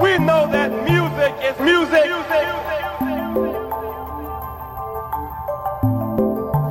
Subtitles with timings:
[0.00, 2.04] We know that music is music.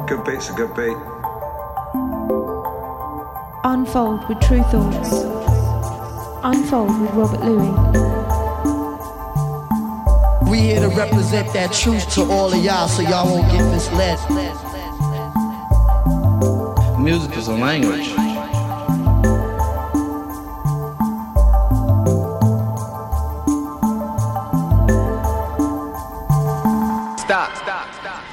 [0.08, 0.98] Good beat's a good beat.
[3.66, 5.12] Unfold with Tru Thoughts.
[6.44, 7.76] Unfold with Robert Luis.
[10.50, 14.18] We here to represent that truth to all of y'all so y'all won't get misled.
[16.98, 18.17] Music is a language.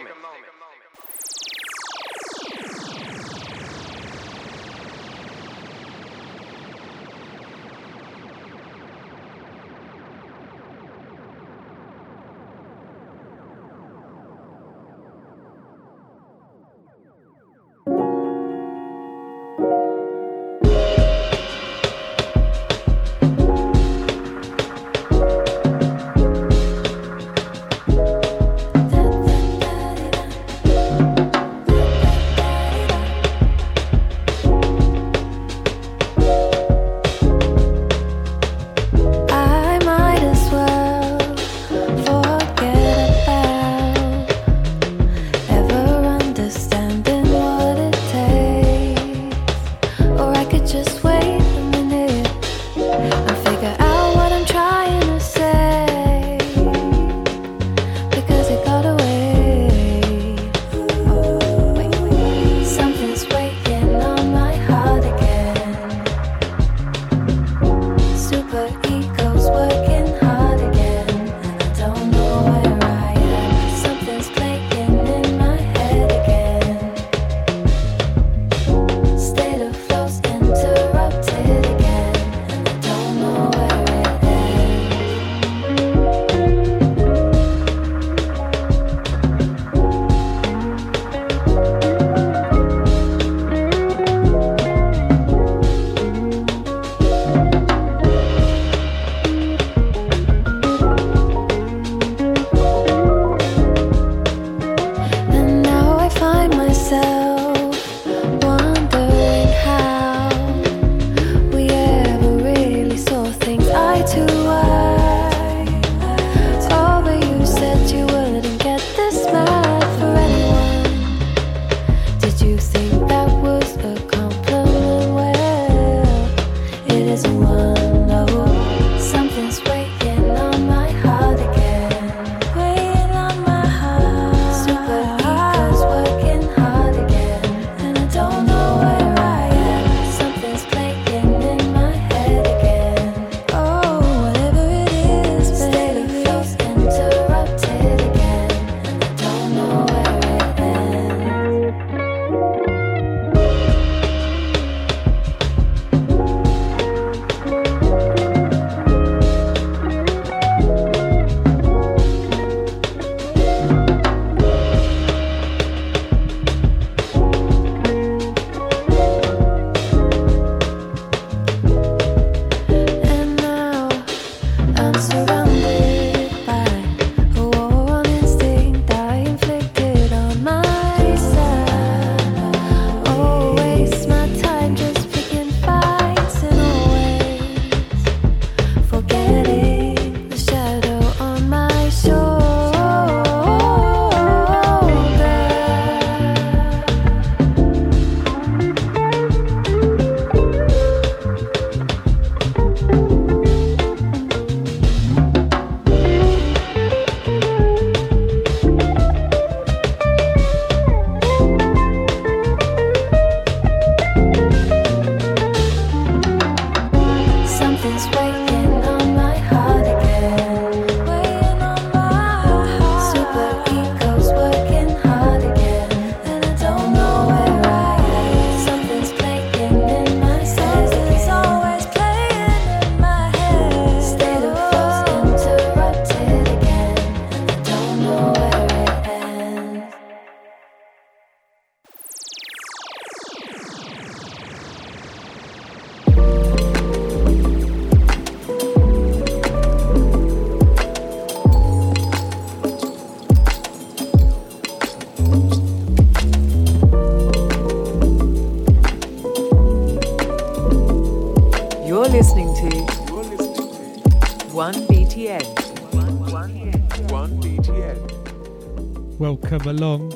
[269.51, 270.13] Welcome along.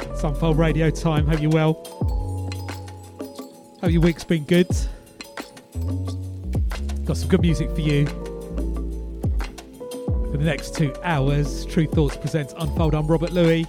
[0.00, 1.26] It's Unfold Radio time.
[1.26, 1.74] Hope you're well.
[3.82, 4.70] Hope your week's been good.
[7.04, 8.06] Got some good music for you.
[10.30, 12.94] For the next two hours, Tru Thoughts presents Unfold.
[12.94, 13.66] I'm Robert Luis.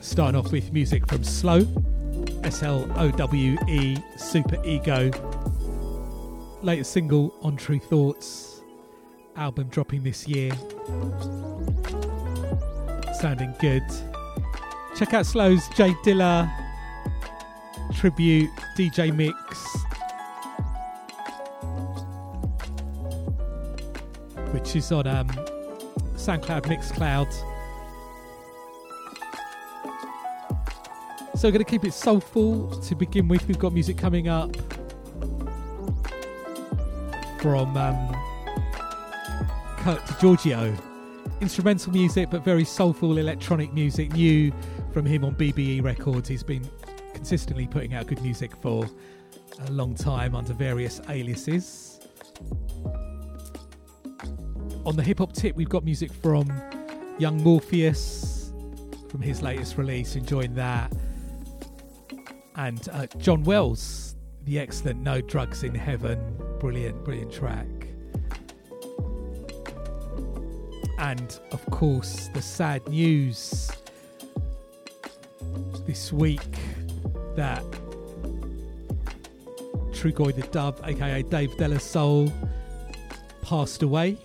[0.00, 1.68] Starting off with music from Slowe,
[2.42, 5.12] S L O W E, Super Ego.
[6.62, 8.60] Latest single on Tru Thoughts.
[9.36, 10.50] Album dropping this year.
[13.20, 13.82] Sounding good.
[14.96, 16.48] Check out Slowe's J Dilla
[17.94, 19.36] tribute DJ mix.
[24.52, 25.28] Which is on um,
[26.14, 27.32] SoundCloud, Mixcloud.
[31.34, 33.48] So we're going to keep it soulful to begin with.
[33.48, 34.56] We've got music coming up
[37.40, 38.12] from um,
[39.78, 40.87] Kirk Degiorgio.
[41.40, 44.12] Instrumental music, but very soulful electronic music.
[44.12, 44.52] New
[44.92, 46.28] from him on BBE Records.
[46.28, 46.68] He's been
[47.14, 48.88] consistently putting out good music for
[49.66, 52.00] a long time under various aliases.
[54.84, 56.50] On the hip hop tip, we've got music from
[57.18, 58.52] Young Morpheus
[59.08, 60.16] from his latest release.
[60.16, 60.92] Enjoying that
[62.58, 66.18] and uh, John Wells, the excellent No Drugs in Heaven.
[66.58, 67.66] Brilliant, brilliant track.
[70.98, 73.70] And of course, the sad news
[75.86, 76.58] this week
[77.36, 77.62] that
[79.92, 82.32] Trugoy the Dove, aka Dave De La Soul,
[83.42, 84.18] passed away.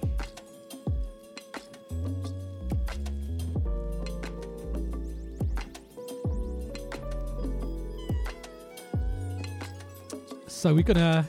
[10.48, 11.28] So we're gonna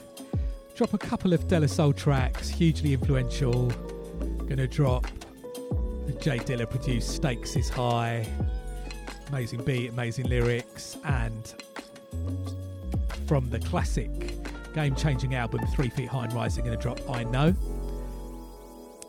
[0.75, 3.70] drop a couple of De La Soul tracks, hugely influential.
[4.49, 5.06] Gonna drop
[6.25, 8.26] the J Dilla produced Stakes is High,
[9.29, 11.55] amazing beat, amazing lyrics, and
[13.26, 14.11] from the classic
[14.75, 17.55] game changing album Three Feet High and Rising, gonna drop I Know.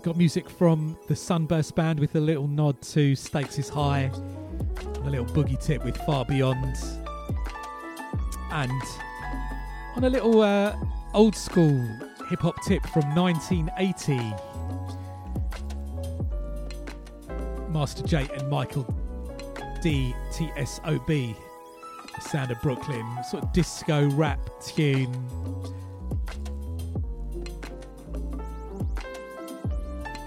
[0.02, 4.12] Got music from the Sunburst Band with a little nod to Stakes is High,
[5.04, 6.76] a little boogie tip with Far Beyond,
[8.52, 8.82] and
[9.96, 10.76] on a little uh,
[11.14, 11.82] old school
[12.30, 14.55] hip hop tip from 1980.
[17.76, 18.84] Master J and Michael
[19.82, 21.36] D T S O B,
[22.22, 25.14] sound of Brooklyn, sort of disco rap tune.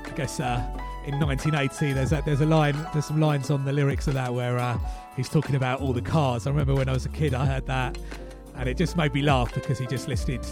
[0.04, 0.62] I guess uh,
[1.06, 4.34] in 1980, there's a, there's a line, there's some lines on the lyrics of that
[4.34, 4.78] where uh,
[5.16, 6.46] he's talking about all the cars.
[6.46, 7.96] I remember when I was a kid, I heard that
[8.56, 10.44] and it just made me laugh because he just listed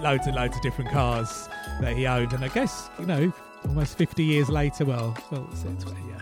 [0.00, 1.48] loads and loads of different cars
[1.80, 2.32] that he owned.
[2.34, 3.32] And I guess, you know,
[3.66, 6.20] almost 50 years later, well, well, it, 20, yeah,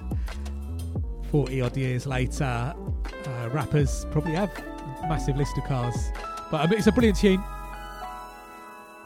[1.34, 4.56] 40 odd years later, uh, rappers probably have
[5.02, 6.12] a massive list of cars.
[6.48, 7.42] But um, it's a brilliant tune.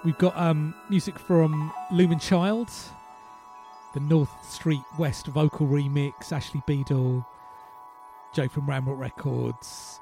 [0.04, 2.68] We've got um, music from Lumen Child,
[3.94, 7.26] the North Street West vocal remix, Ashley Beadle,
[8.34, 9.98] Joe from Ramrock Records,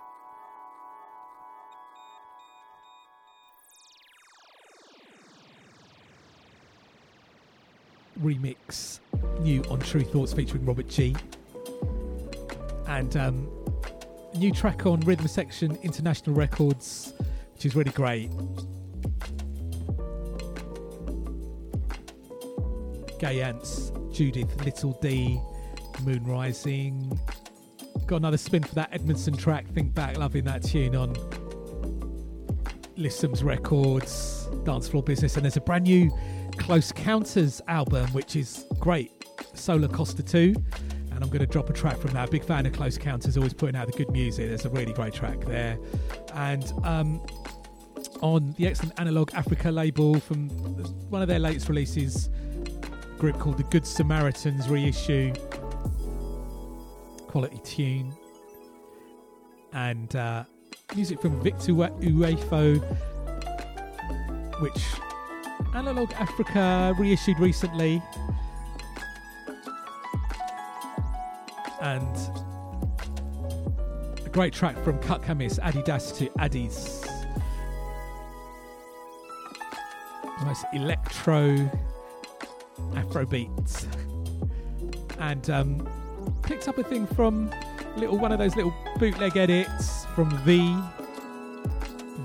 [8.20, 8.98] remix
[9.38, 11.14] new on Tru Thoughts featuring Robert G.
[12.88, 13.48] And um,
[14.36, 17.12] new track on Rhythm Section International Records,
[17.54, 18.30] which is really great.
[23.18, 25.40] Gay Ants, Judith, Little D,
[26.04, 27.18] Moon Rising.
[28.06, 31.14] Got another spin for that Edmondson track, Think Back, loving that tune on
[32.96, 35.36] Lissom's Records, Dance Floor Business.
[35.36, 36.10] And there's a brand new
[36.58, 39.10] Close Counters album, which is great.
[39.54, 40.54] Solar Costa 2.
[41.16, 42.30] And I'm going to drop a track from that.
[42.30, 44.48] Big fan of Close Counters, always putting out the good music.
[44.48, 45.78] There's a really great track there.
[46.34, 47.24] And um,
[48.20, 50.50] on the excellent Analog Africa label from
[51.08, 52.28] one of their latest releases,
[53.16, 55.32] group called the Good Samaritans reissue.
[57.28, 58.14] Quality tune.
[59.72, 60.44] And uh,
[60.94, 62.78] music from Victor Uwaifo,
[64.60, 64.84] which
[65.74, 68.02] Analog Africa reissued recently.
[71.80, 72.16] And
[74.24, 77.04] a great track from Cut Chemist, Adidas to Addis.
[80.44, 81.70] Most electro
[82.94, 83.86] Afro beats.
[85.18, 85.88] And um,
[86.42, 87.50] picked up a thing from
[87.96, 90.76] little one of those little bootleg edits from V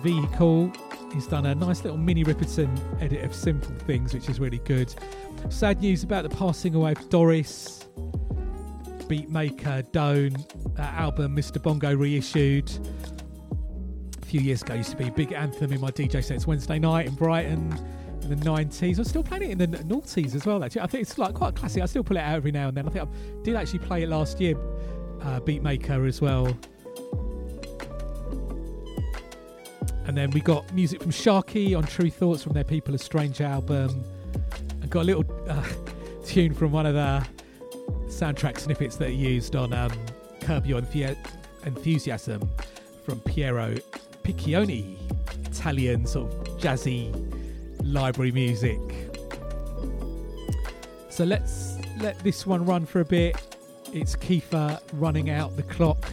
[0.01, 0.71] Vehicle
[1.13, 2.69] He's done a nice little Minnie Riperton
[3.01, 4.93] edit of Simple Things, which is really good.
[5.49, 7.80] Sad news about the passing away of Doris,
[9.11, 10.33] beatmaker Doan.
[10.75, 11.61] That album, Mr.
[11.61, 12.71] Bongo, reissued
[14.21, 14.75] a few years ago.
[14.75, 17.77] Used to be a big anthem in my DJ sets Wednesday night in Brighton
[18.23, 18.99] in the 90s.
[18.99, 20.81] I'm still playing it in the noughties as well, actually.
[20.81, 21.83] I think it's like quite a classic.
[21.83, 22.87] I still pull it out every now and then.
[22.87, 24.55] I think I did actually play it last year,
[25.21, 26.47] uh, Beatmaker as well.
[30.05, 33.41] And then we got music from Sharky on Tru Thoughts from their People Are Strange
[33.41, 34.05] album.
[34.81, 35.67] And got a little uh,
[36.25, 37.27] tune from one of the
[38.11, 39.91] soundtrack snippets that are used on um,
[40.41, 41.17] Curb Your Enthu-
[41.65, 42.49] Enthusiasm
[43.05, 43.75] from Piero
[44.23, 44.97] Piccioni,
[45.45, 47.11] Italian sort of jazzy
[47.83, 48.79] library music.
[51.09, 53.35] So let's let this one run for a bit.
[53.93, 56.05] It's Kiefer running out the clock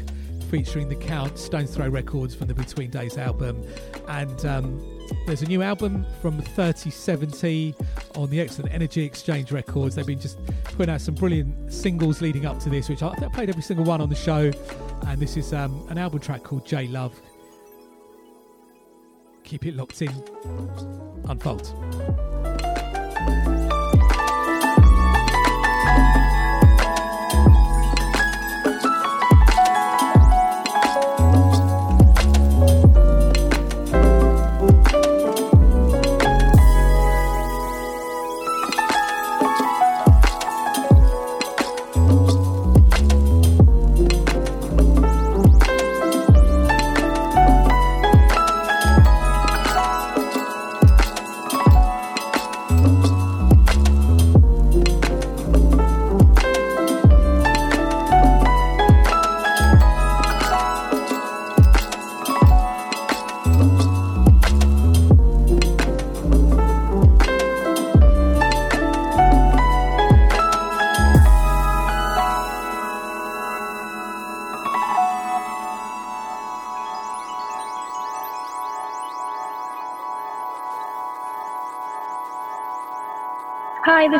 [0.50, 3.62] featuring the Count, Stones Throw Records from the Between Days album.
[4.08, 7.74] And um, there's a new album from 3070
[8.14, 9.94] on the excellent Energy Exchange Records.
[9.94, 13.28] They've been just putting out some brilliant singles leading up to this, which I, I
[13.28, 14.50] played every single one on the show.
[15.06, 17.20] And this is um, an album track called J Love.
[19.44, 20.12] Keep it locked in.
[21.28, 22.47] Unfold.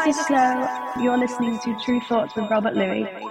[0.09, 0.93] Is Snow.
[1.03, 3.28] You're listening to Tru Thoughts with Robert Luis.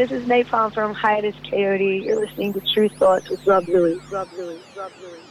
[0.00, 2.06] This is Napalm from Hiatus Kaiyote.
[2.06, 4.00] You're listening to Tru Thoughts with Rob Louie.
[4.10, 4.62] Rob Louie.
[4.74, 5.29] Rob Louie.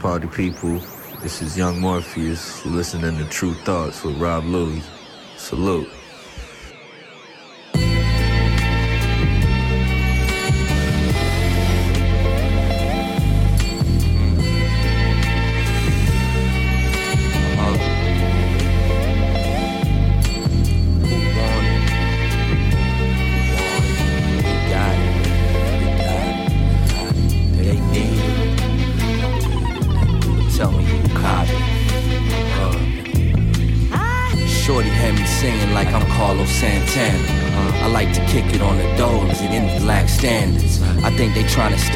[0.00, 0.80] Party people.
[1.22, 2.64] This is Young Morpheus.
[2.64, 4.82] Listening to Tru Thoughts with Rob Louie.
[5.36, 5.97] Salute.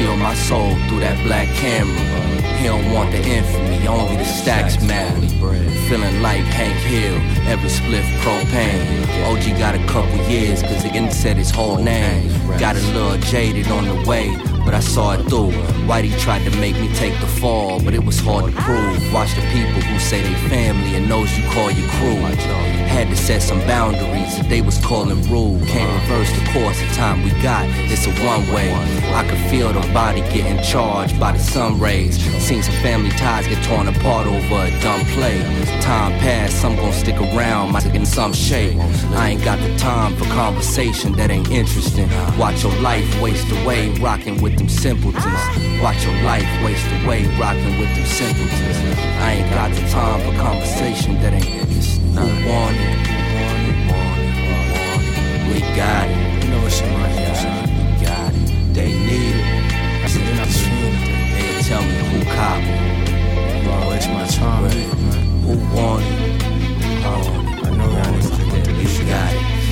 [0.03, 1.95] Steal my soul through that black camera.
[2.57, 5.21] He don't want the infamy, only the stacks matter.
[5.87, 7.15] Feeling like Hank Hill,
[7.47, 8.83] every spliff propane.
[9.29, 12.27] OG got a couple years, cause he didn't said his whole name.
[12.59, 14.27] Got a little jaded on the way,
[14.73, 15.51] but I saw it through.
[15.85, 19.13] Whitey tried to make me take the fall, but it was hard to prove.
[19.13, 22.15] Watch the people who say they family and those you call your crew.
[22.93, 25.59] Had to set some boundaries that they was calling rule.
[25.65, 27.65] Can't reverse the course of time we got.
[27.91, 28.73] It's a one way.
[29.13, 32.17] I could feel the body getting charged by the sun rays.
[32.41, 35.39] Seen some family ties get torn apart over a dumb play.
[35.81, 38.77] Time passed, some gon' stick around, might in some shape.
[39.11, 42.09] I ain't got the time for conversation that ain't interesting.
[42.37, 45.81] Watch your life waste away, rocking with them simpletons.
[45.81, 48.77] Watch your life waste away, rocking with them simpletons.
[49.19, 52.13] I ain't got the time for conversation that ain't interesting.
[52.13, 52.97] Who want it?
[55.51, 56.43] We got it.
[56.43, 57.99] You know it's in my head.
[57.99, 58.73] We got it.
[58.73, 60.03] They need it.
[60.03, 61.11] I said they're not seeing it.
[61.35, 63.63] They tell me who cop it.
[63.63, 64.71] Bro, waste my time.
[65.43, 66.43] Who want it?
[67.05, 67.23] Oh,
[67.63, 68.99] I know that is.
[68.99, 69.62] We got it.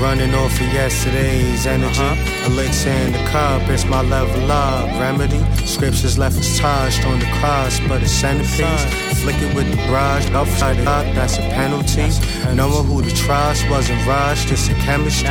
[0.00, 2.00] Running off of yesterday's energy.
[2.46, 4.88] Elixir in the cup, it's my level up.
[4.98, 5.38] Remedy.
[5.66, 8.84] Scriptures left us touched on the cross, but a centerpiece.
[9.20, 12.08] Flick it with the brush, upside it up, that's a penalty.
[12.54, 15.28] Knowing who to trust wasn't rushed, it's a chemistry.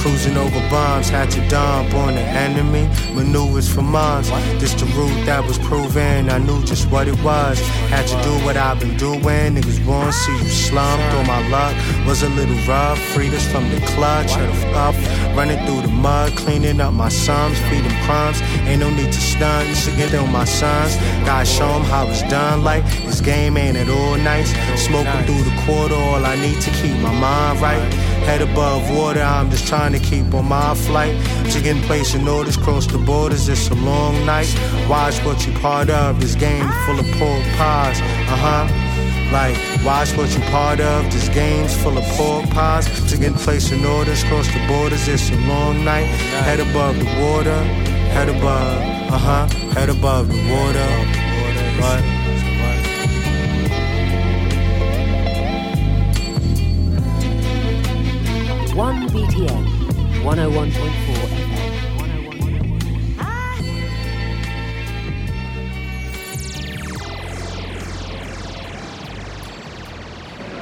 [0.00, 2.88] Cruising over bombs, had to dump on the enemy.
[3.12, 4.30] Maneuvers for months.
[4.58, 7.58] This the route that was proven, I knew just what it was.
[7.92, 9.20] Had to do what I've been doing.
[9.20, 11.02] Niggas won't see you slump.
[11.12, 12.98] Though my luck was a little rough.
[13.12, 14.94] Freed us from the clutch of the up.
[15.36, 18.40] Running through the mud, cleaning up my sums, feeding crumbs.
[18.68, 20.96] Ain't no need to stunt, to get on my sons.
[21.26, 22.64] Gotta show 'em how it's done.
[22.64, 24.50] Like this game ain't at all nice.
[24.76, 28.09] Smoking through the quarter, all I need to keep my mind right.
[28.26, 31.14] Head above water, I'm just trying to keep on my flight.
[31.44, 34.48] To Chicken placing orders, cross the borders, it's a long night.
[34.88, 38.00] Watch what you part of, this game full of pork pies.
[38.00, 38.66] Uh huh.
[39.30, 41.04] Like, watch what you part of.
[41.12, 42.86] This game's full of pork pies.
[43.10, 46.06] To get placing orders, cross the borders, it's a long night.
[46.46, 47.62] Head above the water,
[48.14, 50.88] head above, uh huh, head above the water.
[51.80, 52.19] But
[58.80, 59.64] 1 BTN
[60.24, 60.72] 101.4
[61.36, 61.60] FM.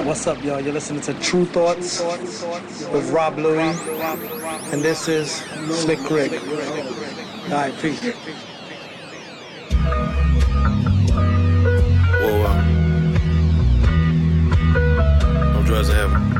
[0.05, 0.59] What's up, y'all?
[0.59, 2.01] You're listening to Tru Thoughts,
[2.91, 3.73] with Rob Louie,
[4.73, 5.31] and this is
[5.71, 6.33] Slick Rick.
[6.33, 8.03] All right, peace.
[12.19, 12.59] Whoa, wow.
[15.55, 16.38] I'm dressed in heaven.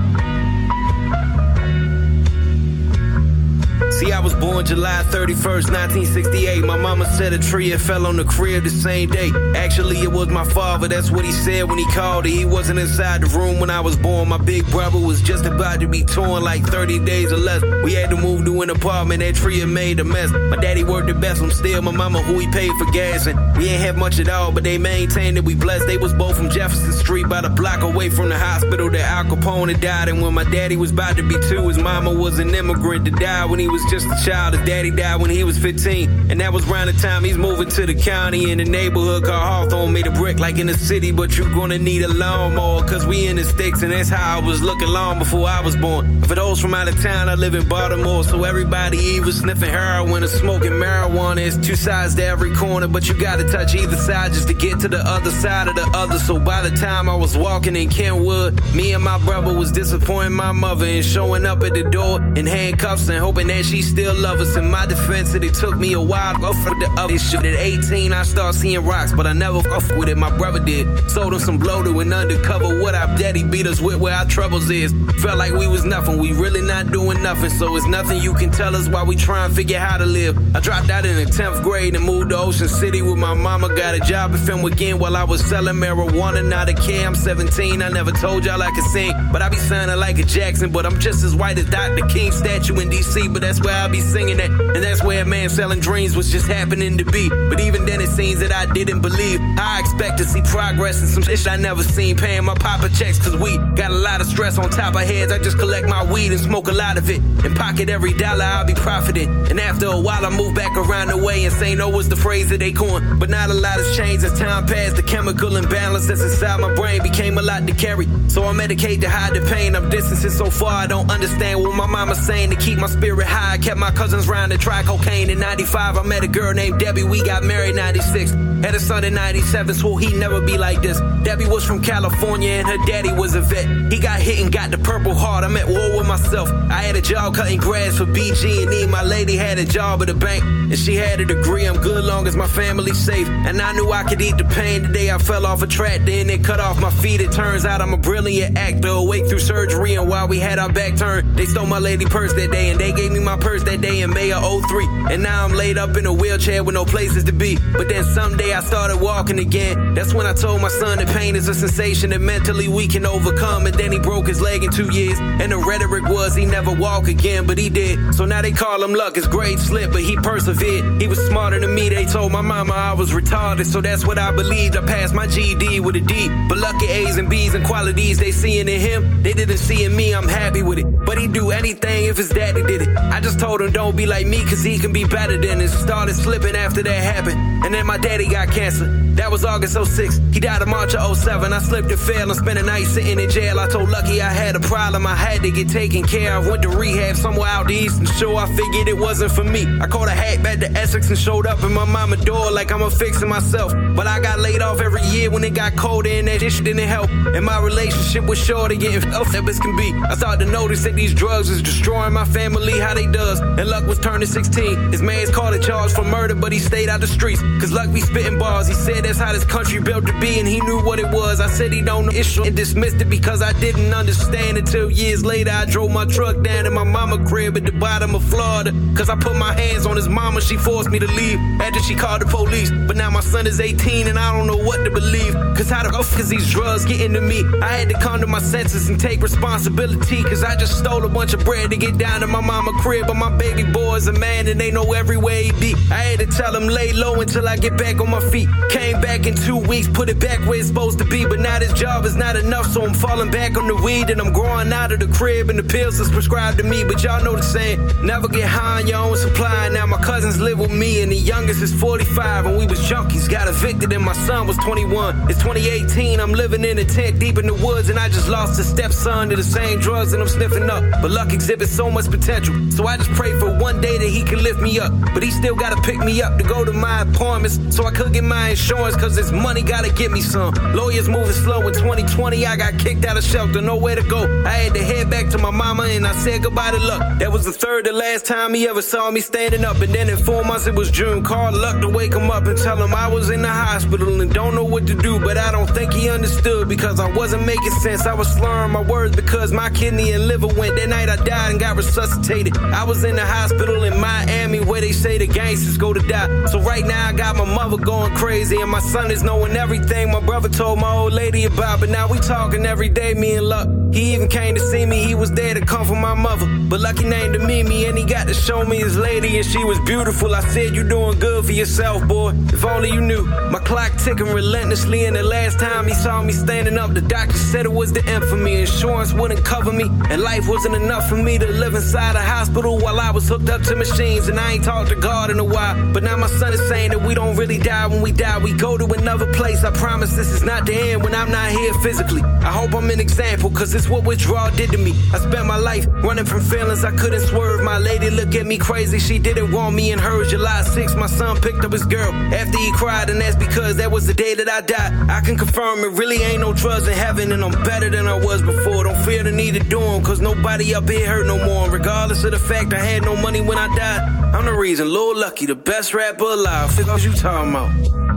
[3.99, 6.63] See, I was born July 31st, 1968.
[6.63, 9.29] My mama said a tree had fell on the crib the same day.
[9.57, 10.87] Actually, it was my father.
[10.87, 12.29] That's what he said when he called it.
[12.29, 14.29] He wasn't inside the room when I was born.
[14.29, 17.61] My big brother was just about to be torn like 30 days or less.
[17.83, 19.19] We had to move to an apartment.
[19.19, 20.31] That tree had made a mess.
[20.31, 21.41] My daddy worked the best.
[21.41, 23.27] I'm still my mama who he paid for gas.
[23.27, 25.87] And we ain't have much at all, but they maintained that we blessed.
[25.87, 29.25] They was both from Jefferson Street, about a block away from the hospital that Al
[29.25, 30.07] Capone had died.
[30.07, 33.19] And when my daddy was about to be two, his mama was an immigrant that
[33.19, 34.53] died when he was just a child.
[34.53, 36.31] His daddy died when he was 15.
[36.31, 39.41] And that was around the time he's moving to the county in the neighborhood called
[39.41, 39.93] Hawthorne.
[39.93, 42.87] Made a brick like in the city, but you gonna need a lawnmower.
[42.87, 45.75] Cause we in the sticks, and that's how I was looking long before I was
[45.75, 46.21] born.
[46.23, 48.23] For those from out of town, I live in Baltimore.
[48.23, 51.45] So everybody either sniffing heroin or smoking marijuana.
[51.45, 54.79] It's two sides to every corner, but you gotta touch either side just to get
[54.81, 56.19] to the other side of the other.
[56.19, 60.33] So by the time I was walking in Kenwood, me and my brother was disappointing
[60.33, 64.15] my mother and showing up at the door in handcuffs and hoping that she still
[64.15, 64.55] love us.
[64.55, 67.45] In my defense, and it took me a while to go for the other shit.
[67.45, 70.17] At 18, I start seeing rocks, but I never fuck with it.
[70.17, 70.87] My brother did.
[71.09, 72.81] Sold him some blow to an undercover.
[72.81, 74.93] What our daddy beat us with where our troubles is.
[75.21, 76.17] Felt like we was nothing.
[76.17, 77.49] We really not doing nothing.
[77.49, 80.37] So it's nothing you can tell us while we try and figure how to live.
[80.55, 83.69] I dropped out in the 10th grade and moved to Ocean City with my mama.
[83.75, 86.47] Got a job at Film again while I was selling marijuana.
[86.47, 87.05] Not a kid.
[87.05, 87.81] I'm 17.
[87.81, 90.71] I never told y'all I could sing, but I be sounding like a Jackson.
[90.71, 92.05] But I'm just as white as Dr.
[92.07, 93.31] King statue in DC.
[93.33, 96.31] But that's where I be singing at, and that's where a man selling dreams was
[96.31, 97.29] just happening to be.
[97.29, 99.39] But even then, it seems that I didn't believe.
[99.57, 102.17] I expect to see progress and some shit I never seen.
[102.17, 105.31] Paying my papa checks, cause we got a lot of stress on top of heads.
[105.31, 107.21] I just collect my weed and smoke a lot of it.
[107.45, 109.29] And pocket every dollar, I'll be profiting.
[109.49, 112.15] And after a while, I move back around the way and say no was the
[112.15, 113.19] phrase that they coined.
[113.19, 114.95] But not a lot has changed as time passed.
[114.95, 118.07] The chemical imbalance that's inside my brain became a lot to carry.
[118.27, 119.75] So I medicate to hide the pain.
[119.75, 123.27] I'm distancing so far, I don't understand what my mama's saying to keep my spirit
[123.27, 123.58] high.
[123.61, 125.97] Kept my cousins round to try cocaine in 95.
[125.97, 128.31] I met a girl named Debbie, we got married 96.
[128.61, 130.99] Had a son in 97, swore he'd never be like this.
[131.23, 133.91] Debbie was from California and her daddy was a vet.
[133.91, 135.45] He got hit and got the purple heart.
[135.45, 136.51] I'm at war with myself.
[136.69, 138.85] I had a job cutting grass for BG&E.
[138.87, 141.65] My lady had a job at a bank and she had a degree.
[141.65, 143.29] I'm good long as my family's safe.
[143.29, 146.01] And I knew I could eat the pain the day I fell off a track.
[146.03, 147.21] Then they cut off my feet.
[147.21, 148.89] It turns out I'm a brilliant actor.
[148.89, 152.33] Awake through surgery and while we had our back turned, they stole my lady purse
[152.33, 154.85] that day and they gave me my purse that day in May of 03.
[155.11, 157.57] And now I'm laid up in a wheelchair with no places to be.
[157.73, 159.93] But then someday I started walking again.
[159.93, 163.05] That's when I told my son that pain is a sensation that mentally we can
[163.05, 163.65] overcome.
[163.67, 165.19] And then he broke his leg in two years.
[165.19, 168.15] And the rhetoric was he never walk again, but he did.
[168.15, 169.15] So now they call him luck.
[169.15, 171.01] His grade slipped, but he persevered.
[171.01, 171.89] He was smarter than me.
[171.89, 174.75] They told my mama I was retarded, so that's what I believed.
[174.77, 176.29] I passed my GED with a D.
[176.47, 179.95] But lucky A's and B's and qualities they seeing in him, they didn't see in
[179.95, 180.13] me.
[180.13, 181.05] I'm happy with it.
[181.05, 182.97] But he'd do anything if his daddy did it.
[182.97, 185.69] I just told him don't be like me, cause he can be better than it.
[185.69, 187.39] Started slipping after that happened.
[187.65, 189.08] And then my daddy got cancer.
[189.19, 190.15] That was August 06.
[190.31, 191.51] He died in March of 07.
[191.51, 193.59] I slipped and fell and spent a night sitting in jail.
[193.59, 195.05] I told Lucky I had a problem.
[195.05, 196.47] I had to get taken care of.
[196.47, 198.39] Went to rehab somewhere out the eastern shore.
[198.39, 199.67] I figured it wasn't for me.
[199.81, 202.71] I caught a hat back to Essex and showed up in my mama door like
[202.71, 203.73] I'm a fixing myself.
[203.93, 206.87] But I got laid off every year when it got colder and that shit didn't
[206.87, 207.09] help.
[207.09, 209.93] And my relationship was shorter getting up as can be.
[210.07, 213.41] I started to notice that these drugs is destroying my family, how they does.
[213.41, 214.93] And Luck was turning 16.
[214.93, 217.41] His man's caught a charge for murder, but he stayed out the streets.
[217.59, 218.69] Cause Luck be spitting bars.
[218.69, 221.41] He said that's how this country built to be, and he knew what it was.
[221.41, 225.25] I said he don't know issue and dismissed it because I didn't understand until years
[225.25, 225.49] later.
[225.49, 228.71] I drove my truck down to my mama crib at the bottom of Florida.
[228.95, 231.95] Cause I put my hands on his mama, she forced me to leave after she
[231.95, 232.69] called the police.
[232.69, 235.33] But now my son is 18 and I don't know what to believe.
[235.57, 237.43] Cause how the fuck is these drugs getting to me?
[237.63, 240.21] I had to come to my senses and take responsibility.
[240.23, 243.07] Cause I just stole a bunch of bread to get down to my mama crib.
[243.07, 245.73] But my baby boy's a man and they know everywhere he be.
[245.89, 248.49] I had to tell him lay low until I get back on my feet.
[248.69, 251.25] Came back in two weeks, put it back where it's supposed to be.
[251.25, 254.21] But now this job is not enough, so I'm falling back on the weed and
[254.21, 256.83] I'm growing out of the crib and the pills is prescribed to me.
[256.83, 259.69] But y'all know the saying, never get high on your own supply.
[259.69, 263.29] Now my cousins live with me and the youngest is 45 and we was junkies.
[263.29, 265.29] Got evicted and my son was 21.
[265.29, 268.59] It's 2018, I'm living in a tent deep in the woods and I just lost
[268.59, 270.83] a stepson to the same drugs and I'm sniffing up.
[271.01, 274.23] But luck exhibits so much potential, so I just pray for one day that he
[274.23, 274.91] can lift me up.
[275.13, 278.13] But he still gotta pick me up to go to my appointments so I could
[278.13, 280.53] get my insurance cause this money gotta get me some.
[280.73, 284.23] Lawyers moving slow in 2020, I got kicked out of shelter, nowhere to go.
[284.45, 287.19] I had to head back to my mama and I said goodbye to luck.
[287.19, 289.81] That was the third to last time he ever saw me standing up.
[289.81, 291.23] And then in four months it was June.
[291.23, 294.33] Called luck to wake him up and tell him I was in the hospital and
[294.33, 295.19] don't know what to do.
[295.19, 298.05] But I don't think he understood because I wasn't making sense.
[298.05, 300.77] I was slurring my words because my kidney and liver went.
[300.77, 302.57] That night I died and got resuscitated.
[302.57, 306.45] I was in the hospital in Miami where they say the gangsters go to die.
[306.45, 310.11] So right now I got my mother going crazy and my son is knowing everything
[310.11, 311.79] my brother told my old lady about.
[311.79, 313.67] But now we talking every day, me and luck.
[313.93, 316.45] He even came to see me, he was there to comfort my mother.
[316.69, 319.63] But lucky named to Mimi and he got to show me his lady and she
[319.63, 320.35] was beautiful.
[320.35, 322.33] I said, You doing good for yourself, boy.
[322.53, 323.25] If only you knew.
[323.49, 327.37] My clock ticking relentlessly, and the last time he saw me standing up, the doctor
[327.37, 328.03] said it was the
[328.37, 328.61] me.
[328.61, 332.77] Insurance wouldn't cover me, and life wasn't enough for me to live inside a hospital
[332.77, 334.27] while I was hooked up to machines.
[334.27, 335.93] And I ain't talked to God in a while.
[335.93, 338.37] But now my son is saying that we don't really die when we die.
[338.37, 339.63] We go to another place.
[339.63, 342.21] I promise this is not the end when I'm not here physically.
[342.21, 344.91] I hope I'm an example, cause it's what withdrawal did to me.
[345.13, 347.63] I spent my life running from feelings I couldn't swerve.
[347.63, 350.29] My lady look at me crazy, she didn't want me in hers.
[350.29, 353.91] July 6th, my son picked up his girl after he cried, and that's because that
[353.91, 355.09] was the day that I died.
[355.09, 358.17] I can confirm it really ain't no drugs in heaven, and I'm better than I
[358.17, 358.83] was before.
[358.83, 361.63] Don't fear the need to do them, cause nobody up here hurt no more.
[361.63, 364.89] And regardless of the fact I had no money when I died, I'm the reason.
[364.91, 366.77] Lil Lucky, the best rapper alive.
[366.87, 368.08] What you talking about.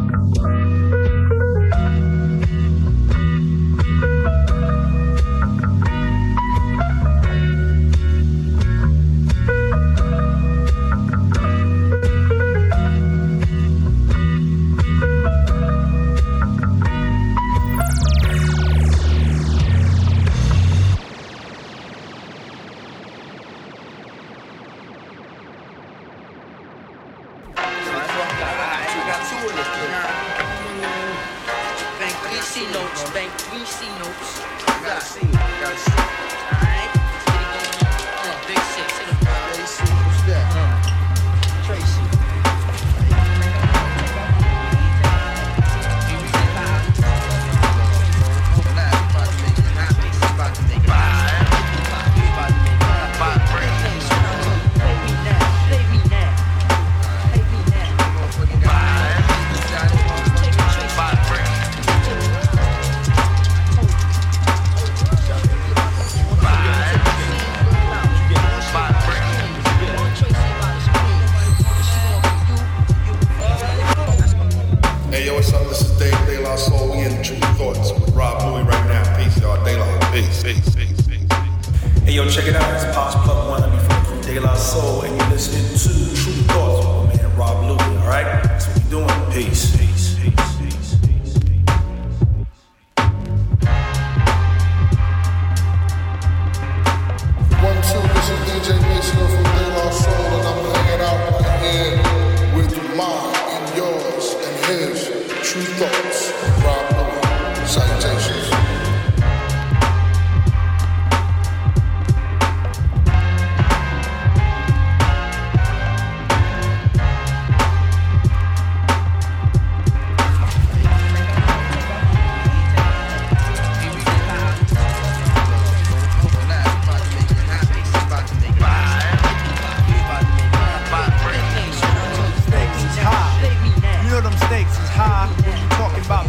[135.02, 135.28] High.
[135.70, 136.24] Talking about?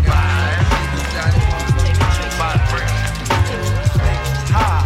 [3.93, 4.83] Stakes high.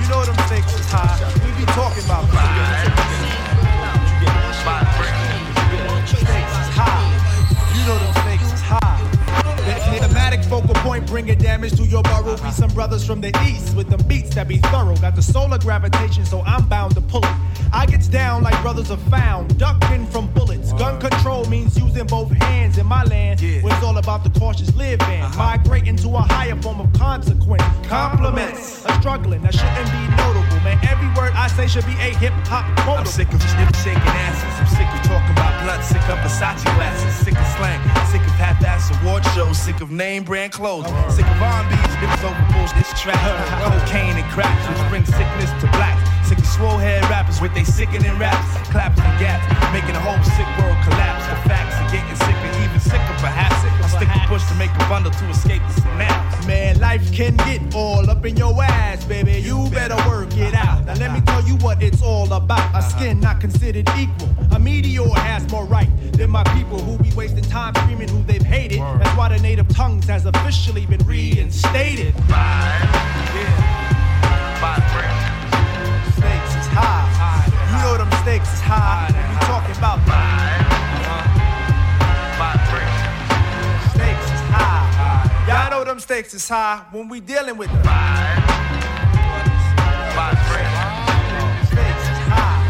[0.00, 1.16] You know them stakes is high.
[1.44, 3.12] We be talking about high.
[7.76, 8.80] You know them stakes is high.
[9.92, 12.36] The thematic focal point bringing damage to your burrow.
[12.36, 14.96] Be some brothers from the east with them beats that be thorough.
[14.96, 17.36] Got the solar gravitation, so I'm bound to pull it.
[17.72, 19.21] I gets down like brothers are found,
[31.72, 33.00] should be a hip hop quote.
[33.00, 34.44] I'm sick of snip shaking asses.
[34.60, 35.80] I'm sick of talking about blood.
[35.80, 37.16] Sick of Versace glasses.
[37.24, 37.80] Sick of slang.
[38.12, 39.56] Sick of half-ass award shows.
[39.56, 40.84] Sick of name brand clothes.
[41.08, 41.94] Sick of R&B's.
[41.96, 42.76] Nips over bullshit.
[42.76, 43.16] This track.
[43.64, 45.96] Cocaine and cracks, which bring sickness to black.
[46.28, 48.52] Sick of swole head rappers with they sickening raps.
[48.68, 51.24] Claps and gaps, making the whole sick world collapse.
[51.24, 52.41] The facts are getting sicker,
[52.72, 53.54] even sicker perhaps.
[53.64, 56.46] I stick a push to make a bundle to escape the synapse.
[56.46, 59.40] Man, life can get all up in your ass, baby.
[59.40, 60.86] You better work it out.
[60.86, 62.58] Now let me tell you what it's all about.
[62.74, 62.80] A uh-huh.
[62.80, 64.28] skin not considered equal.
[64.52, 68.42] A meteor has more right than my people who be wasting time screaming who they've
[68.42, 68.80] hated.
[68.80, 72.14] That's why the native tongues has officially been reinstated.
[76.14, 77.44] Stakes is high.
[77.70, 79.32] You know them stakes is high.
[85.92, 87.82] Them stakes is high when we dealing with them.
[91.68, 92.64] Stakes is high.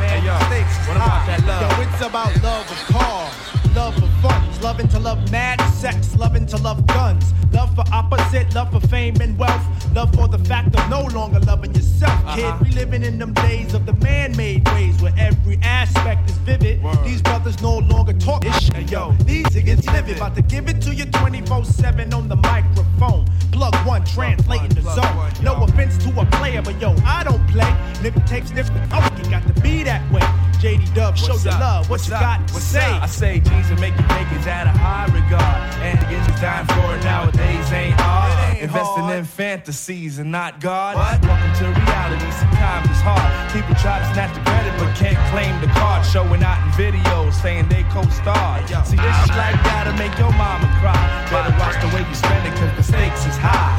[0.00, 1.26] Man, yo, what about high.
[1.26, 1.62] that love?
[1.62, 6.44] Yo, it's about love of cars, love of funds, loving to love mad sex, loving
[6.46, 9.62] to love guns, love for opposite, love for fame and wealth,
[9.96, 12.44] love for the fact of no longer loving yourself, kid.
[12.44, 12.62] Uh-huh.
[12.62, 16.82] We living in them days of the man-made ways where every aspect is vivid.
[17.02, 19.12] These brothers no longer talk this shit, yo.
[19.24, 23.24] These niggas living, about to give it to you 24/7 on the microphone.
[23.52, 25.30] Plug one, translating the zone.
[25.42, 27.72] No offense to a player, but yo, I don't play.
[28.02, 28.92] Nip takes different.
[28.92, 30.20] Oh, you got to be that way.
[30.56, 31.84] JD Dub, show your love.
[31.86, 32.20] What What's you up?
[32.20, 32.80] got to What's say?
[32.80, 33.02] up?
[33.02, 35.60] I say jeans and make you take it out of high regard.
[35.84, 38.32] And the time for it nowadays ain't hard.
[38.56, 39.18] Ain't Investing hard.
[39.18, 40.96] in fantasies and not God.
[40.96, 41.28] Welcome
[41.60, 42.30] to reality.
[42.32, 43.28] Sometimes it's hard.
[43.52, 46.04] People try to snatch the credit but can't claim the card.
[46.06, 48.60] Showing out in videos saying they co-star.
[48.84, 50.96] See, this shit like that'll make your mama cry.
[51.28, 53.76] Better watch the way you spend it cause the stakes is high.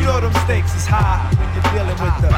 [0.00, 2.32] You know them stakes is high when you're dealing with them.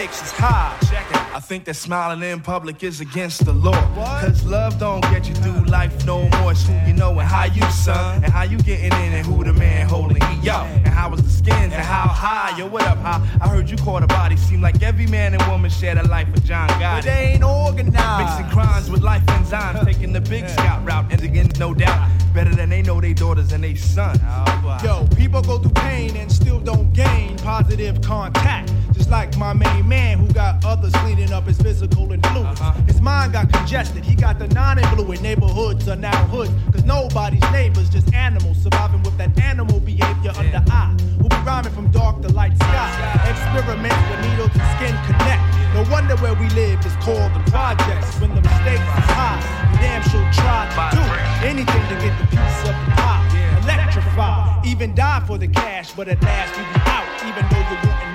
[0.00, 0.76] Stakes is high.
[0.90, 1.16] Check it.
[1.36, 3.80] I think that smiling in public is against the law.
[4.20, 6.52] Cause love don't get you through life no more.
[6.52, 8.24] It's who you know and how you son.
[8.24, 10.44] And how you getting in and who the man holding heat.
[10.44, 12.56] Yo, and how was the skins and how high.
[12.58, 13.22] Yo, what up, how?
[13.42, 14.36] I heard you caught a body.
[14.36, 17.02] Seem like every man and woman shared a life with John But Gotti.
[17.04, 18.38] they ain't organized.
[18.40, 22.54] Mixing crimes with life enzymes, taking the big scout route, and again, no doubt, better
[22.54, 24.18] than they know they daughters and they sons.
[24.22, 28.72] Oh, Yo, people go through pain and still don't gain positive contact.
[29.00, 32.60] Just like my main man who got others cleaning up his physical influence.
[32.86, 34.04] His mind got congested.
[34.04, 36.52] He got the non-influent neighborhoods are now hoods.
[36.70, 40.94] Cause nobody's neighbors, just animals surviving with that animal behavior under eye.
[41.16, 42.92] Who be rhyming from dark to light sky.
[43.24, 45.48] Experiments where needles and skin connect.
[45.72, 48.20] No wonder where we live is called the projects.
[48.20, 49.40] When the stakes is high,
[49.72, 51.02] you damn sure try to do
[51.48, 53.24] anything to get the piece of the pie.
[53.64, 57.88] Electrify, even die for the cash, but at last you be out, even though you're
[57.88, 58.09] wanting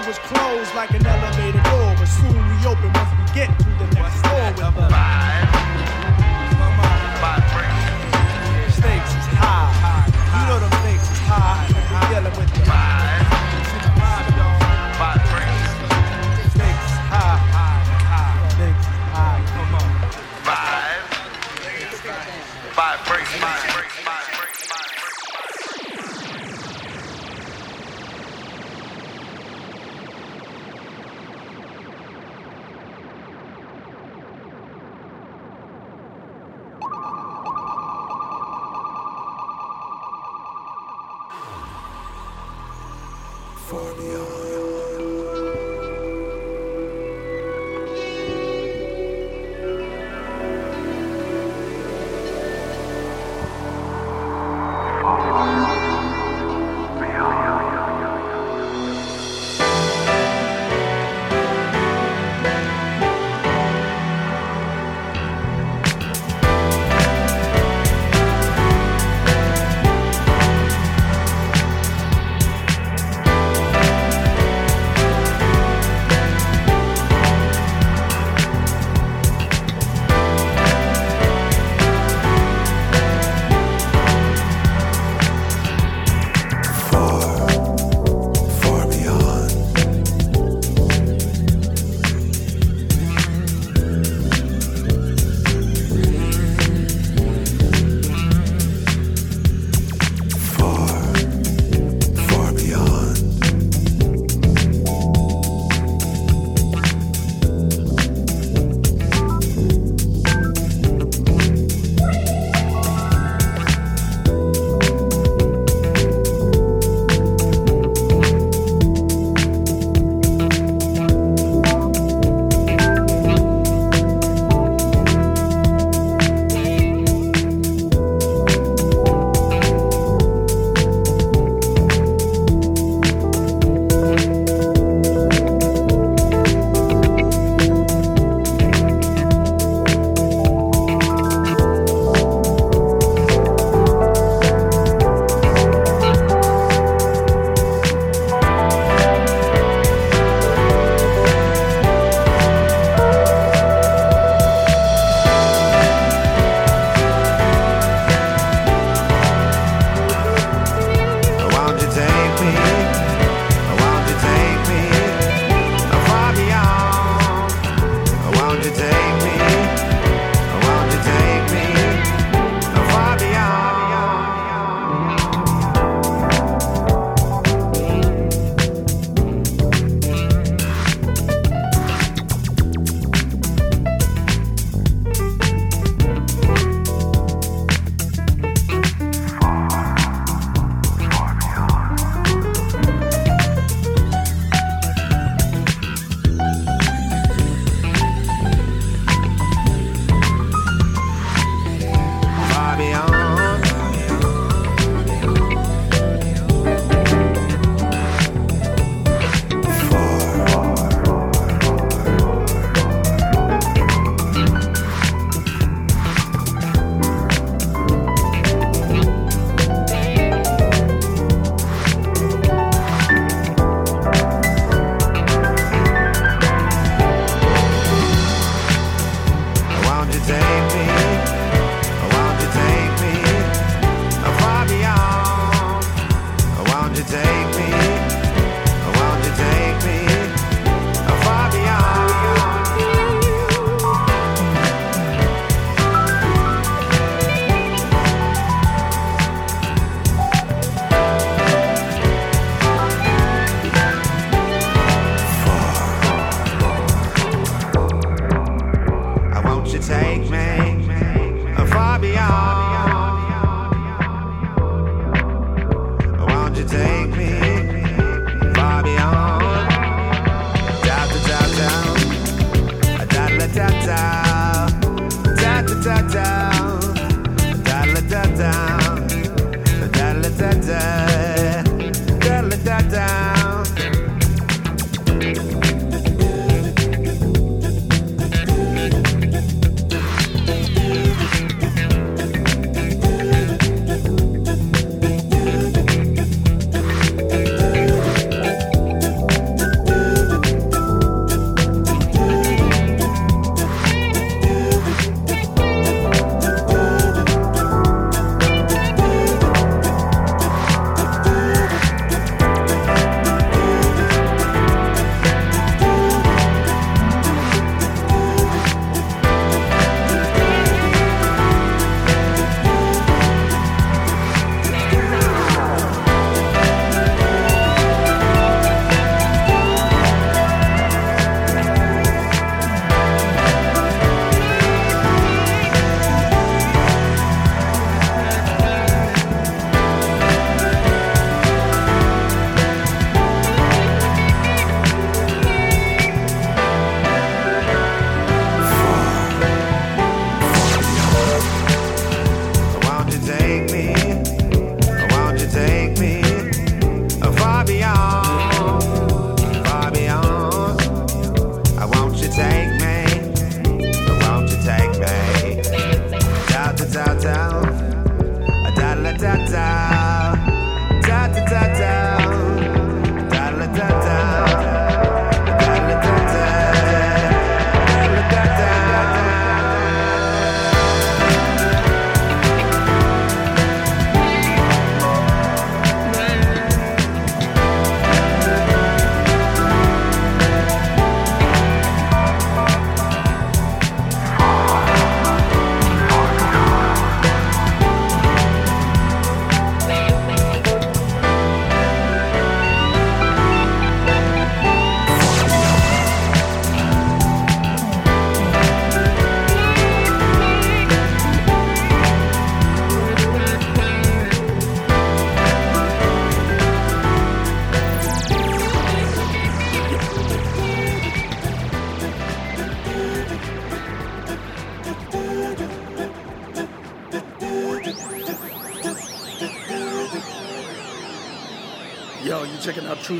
[0.00, 3.64] issue was closed like an elevator door, but soon we open once we get to
[3.64, 5.59] the next floor with the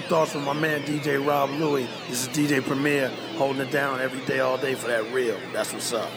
[0.02, 1.88] Thoughts with my man DJ Rob Luis.
[2.08, 5.38] This is DJ Premier holding it down every day, all day for that real.
[5.52, 6.10] That's what's up.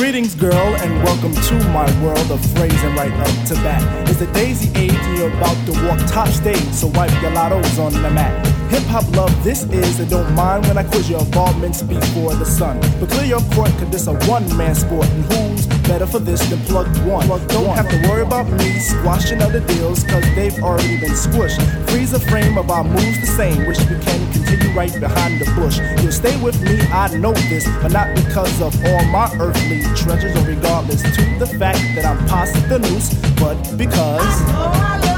[0.00, 4.08] Greetings, girl, and welcome to my world of phrasing right up to bat.
[4.08, 7.78] It's the daisy age, and you're about to walk top stage, so wipe your lottos
[7.78, 8.59] on the mat.
[8.70, 12.44] Hip hop love, this is, and don't mind when I quiz your involvements before the
[12.44, 12.78] sun.
[13.00, 16.40] But clear your court, cause this a one man sport, and who's better for this
[16.48, 17.26] than plug one?
[17.26, 21.58] don't have to worry about me squashing other deals, cause they've already been squished.
[21.90, 25.50] Freeze a frame of our moves the same, which we can continue right behind the
[25.56, 25.80] bush.
[26.00, 30.36] You'll stay with me, I know this, but not because of all my earthly treasures,
[30.36, 35.00] or regardless to the fact that I'm past the noose, but because.
[35.02, 35.09] May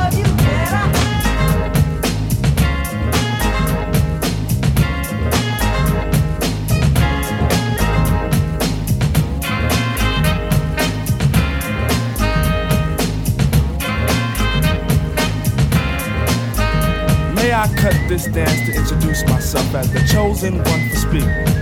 [17.63, 21.62] I cut this dance to introduce myself as the chosen one for speak?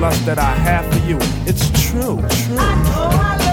[0.00, 2.56] lust that I have for you, it's true, true.
[2.56, 3.49] Now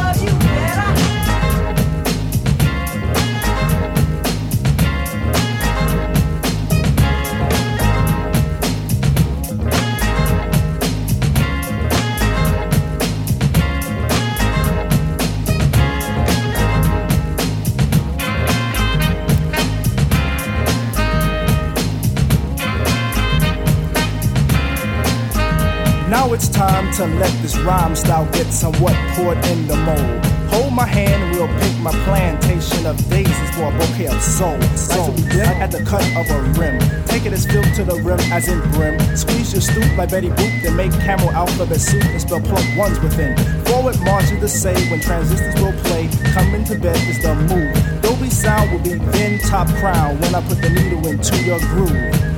[26.93, 30.25] time to let this rhyme style get somewhat poured in the mold.
[30.51, 34.59] Hold my hand and we'll pick my plantation of daisies for a bouquet of soul.
[34.75, 35.13] So
[35.59, 36.79] at the cut of a rim.
[37.05, 38.99] Take it as filled to the rim as in brim.
[39.15, 42.99] Squeeze your stoop like Betty Boop, then make camel alphabet soup and spell plug ones
[42.99, 43.35] within.
[43.65, 46.09] Forward march is the say when transistors will play.
[46.33, 48.01] Coming to bed is the move.
[48.01, 52.16] Dolby sound will be then top crown when I put the needle into your groove.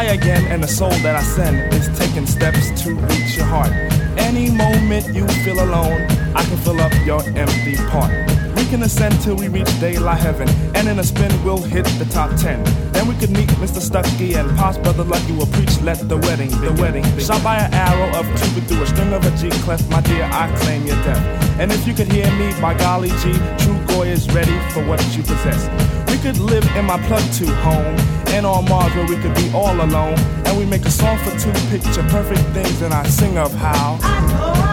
[0.00, 3.70] I again, and the soul that I send is taking steps to reach your heart.
[4.16, 6.00] Any moment you feel alone,
[6.34, 8.29] I can fill up your empty part.
[8.70, 12.04] We can ascend till we reach daylight heaven, and in a spin we'll hit the
[12.04, 12.62] top ten.
[12.92, 13.80] Then we could meet Mr.
[13.80, 15.80] Stucky and Pops Brother Lucky will preach.
[15.80, 19.26] Let the wedding, the wedding, shot by an arrow of Cupid through a string of
[19.26, 19.82] a G clef.
[19.90, 21.18] My dear, I claim your death.
[21.58, 25.24] And if you could hear me, by golly G, Trugoy is ready for what you
[25.24, 25.66] possess.
[26.08, 27.98] We could live in my plug two home,
[28.28, 30.16] and on Mars where we could be all alone.
[30.46, 33.98] And we make a song for two picture perfect things, and I sing of how.
[33.98, 34.69] Peace,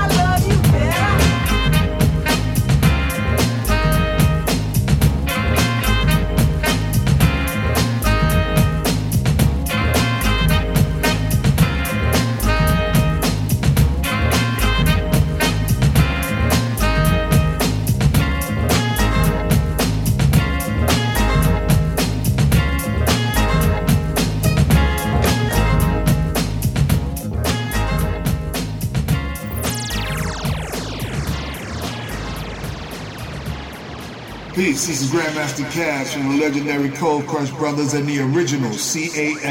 [34.85, 39.41] this is Grandmaster Caz from the legendary Cold Crush Brothers and the original C-A-S-N-O-V-A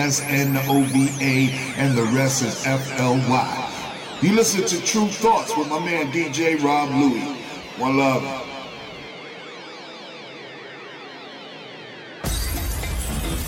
[1.80, 4.18] and the rest is F-L-Y.
[4.22, 7.24] You listen to Tru Thoughts with my man DJ Rob Luis.
[7.76, 8.22] One love.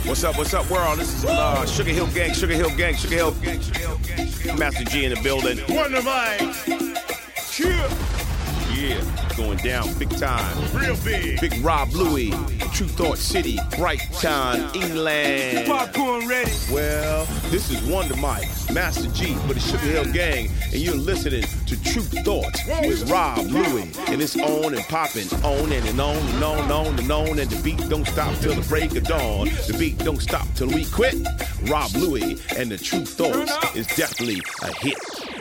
[0.05, 0.99] What's up, what's up, world?
[0.99, 4.59] This is uh, Sugar Hill Gang, Sugar Hill Gang, Sugar Hill Gang, Sugar Hill Gang.
[4.59, 5.61] Master G in the building.
[5.69, 7.61] Wonder Vibes.
[7.61, 8.18] Yeah.
[9.37, 10.57] Going down big time.
[10.75, 11.41] Real big.
[11.41, 12.35] Big Rob Luis.
[12.73, 13.59] Tru Thought City.
[13.77, 15.67] Brighton, England.
[15.67, 16.53] Popcorn ready.
[16.73, 21.45] Well, this is Wonder Mike, Master G, for the Sugar Hill Gang, and you're listening
[21.67, 23.97] to Tru Thoughts with Rob Luis.
[24.09, 27.39] And it's on and popping, on and, and on and on and on and on.
[27.39, 29.47] And the beat don't stop till the break of dawn.
[29.67, 31.17] The beat don't stop till we quit.
[31.65, 35.38] Rob Luis and the Tru Thoughts is definitely a hit.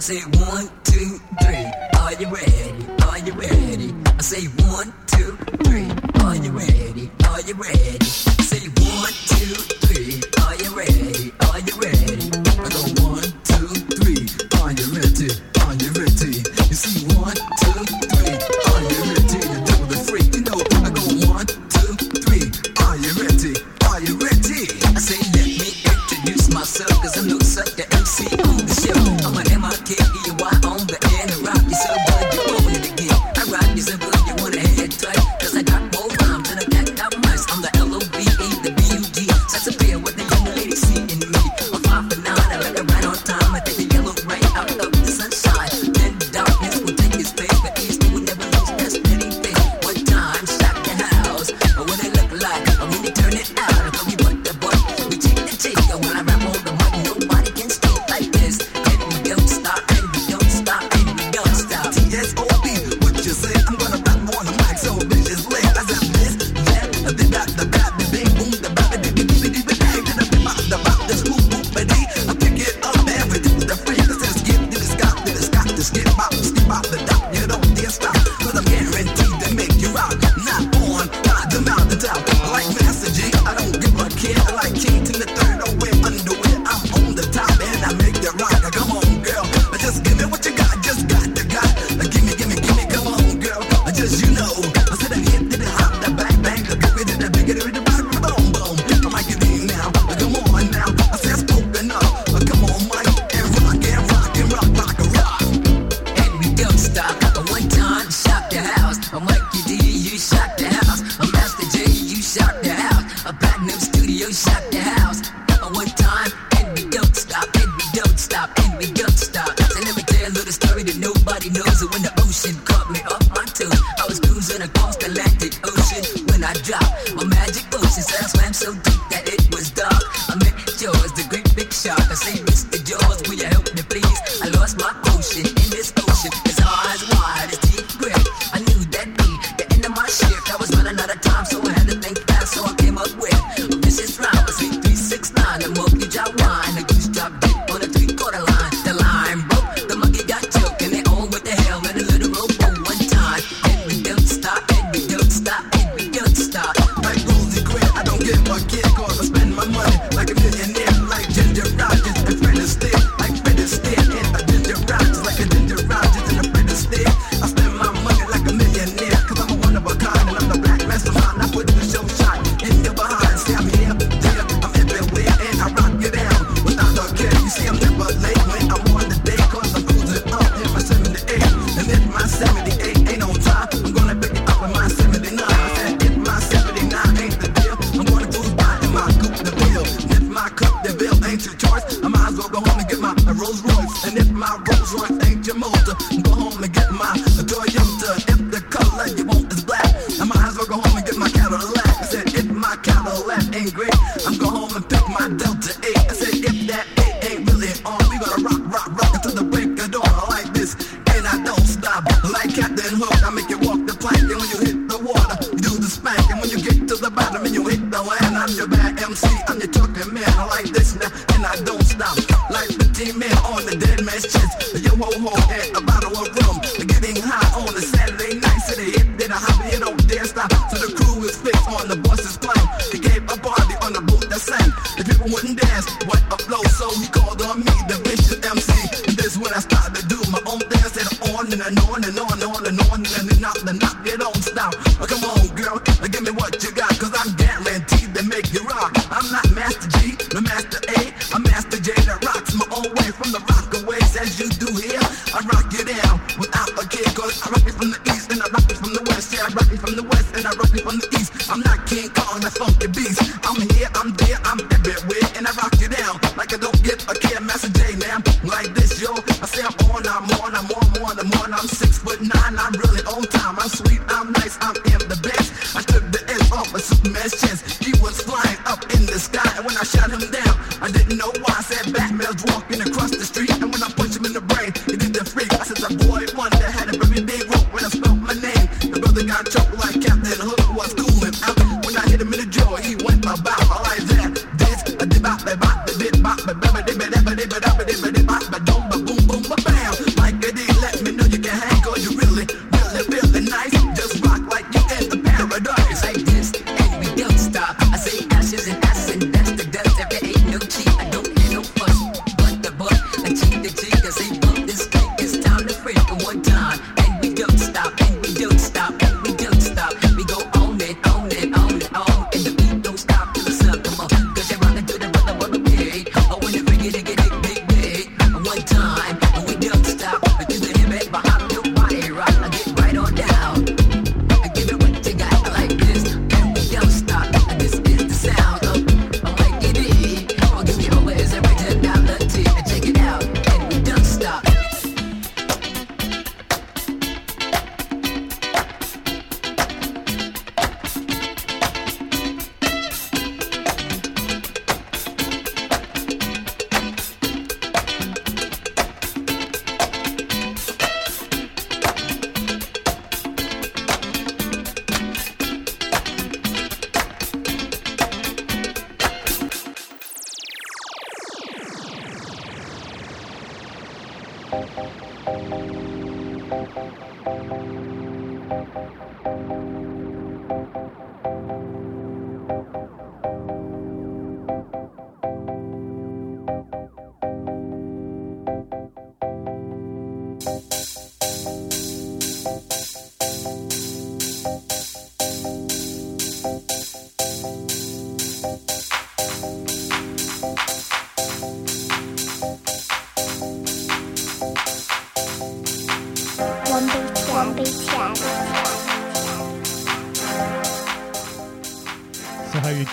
[0.00, 1.66] Say one, two, three.
[2.00, 2.86] Are you ready?
[3.06, 3.94] Are you ready?
[4.06, 5.88] I say one, two, three.
[6.24, 7.10] Are you ready?
[7.28, 7.98] Are you ready?
[8.00, 9.54] I say one, two,
[9.86, 10.22] three.
[10.42, 11.32] Are you ready?
[11.46, 12.16] Are you ready?
[12.58, 13.68] I go one, two,
[14.00, 14.24] three.
[14.60, 15.30] Are you ready?
[15.68, 16.32] Are you ready?
[16.68, 17.80] You see one, two,
[18.10, 18.34] three.
[18.72, 19.38] Are you ready?
[19.52, 20.34] You do the freak.
[20.34, 21.92] You know I go one, two,
[22.24, 22.48] three.
[22.82, 23.52] Are you ready?
[23.86, 24.64] Are you ready?
[24.96, 27.39] I say let me introduce myself 'cause I'm.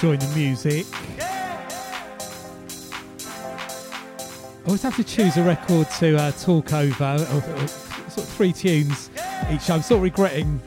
[0.08, 0.86] Enjoying the music?
[4.64, 8.30] I always have to choose a record to uh, talk over, or, or sort of
[8.30, 9.10] three tunes
[9.49, 9.70] each.
[9.70, 10.62] I'm sort of regretting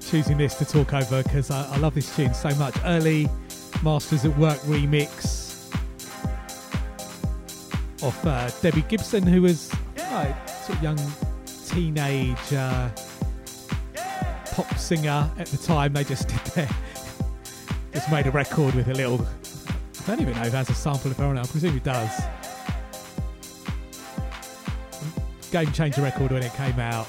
[0.00, 2.74] choosing this to talk over because I, I love this tune so much.
[2.84, 3.28] Early
[3.82, 5.70] Masters at Work remix
[8.02, 10.98] of uh, Debbie Gibson, who was like, sort of young
[11.66, 12.88] teenage uh,
[14.52, 15.92] pop singer at the time.
[15.92, 16.68] They just did their
[17.92, 19.26] just made a record with a little.
[20.02, 21.38] I don't even know if that's a sample of her it.
[21.38, 22.20] I presume it does.
[25.50, 27.06] Game changer record when it came out,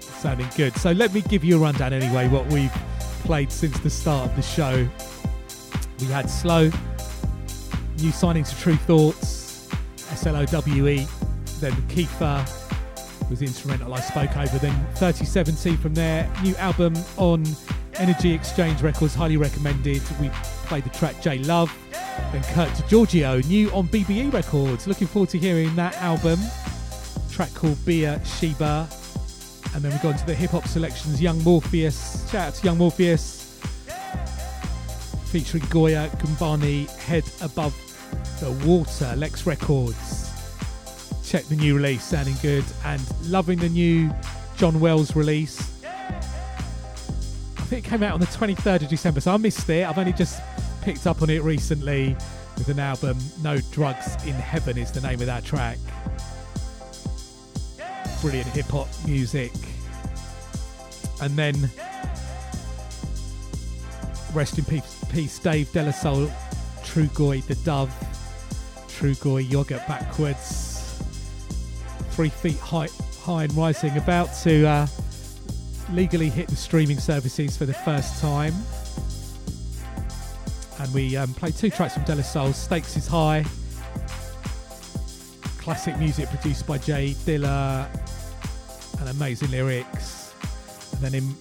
[0.00, 0.76] sounding good.
[0.76, 2.28] So let me give you a rundown anyway.
[2.28, 2.72] What we've
[3.24, 4.88] played since the start of the show.
[6.00, 6.70] We had Slowe,
[7.98, 9.68] new signing to Tru Thoughts,
[10.10, 11.06] S L O W E,
[11.60, 12.44] then Kiefer
[13.30, 14.58] was instrumental I spoke over.
[14.58, 17.44] Then 3070 from there, new album on
[17.94, 20.02] Energy Exchange Records, highly recommended.
[20.20, 20.28] We
[20.66, 21.72] played the track J Love.
[22.32, 24.86] Then Kirk Degiorgio, new on BBE Records.
[24.86, 26.38] Looking forward to hearing that album.
[27.30, 28.88] Track called Bia Sheba.
[29.74, 32.30] And then we got into the hip hop selections, Young Morpheus.
[32.30, 33.60] Shout out to Young Morpheus.
[35.26, 37.74] Featuring Goya Gumbani, Head Above
[38.40, 40.22] the Water, Lex Records
[41.32, 44.10] check the new release, sounding good, and loving the new
[44.58, 45.81] John Wells release.
[47.72, 49.86] It came out on the 23rd of December, so I missed it.
[49.86, 50.42] I've only just
[50.82, 52.14] picked up on it recently
[52.58, 55.78] with an album, No Drugs in Heaven is the name of that track.
[58.20, 59.52] Brilliant hip hop music.
[61.22, 61.54] And then,
[64.34, 66.30] rest in peace, peace Dave De La Soul,
[66.82, 67.92] Trugoy the Dove,
[68.88, 70.72] Trugoy Yogurt Backwards
[72.12, 72.88] three feet high,
[73.22, 74.86] high and rising, about to uh,
[75.90, 78.54] legally hit the streaming services for the first time.
[80.78, 82.52] And we um, played two tracks from De La Soul.
[82.52, 83.44] Stakes is high.
[85.58, 87.86] Classic music produced by J Dilla,
[88.98, 90.34] and amazing lyrics.
[90.92, 91.34] And then in,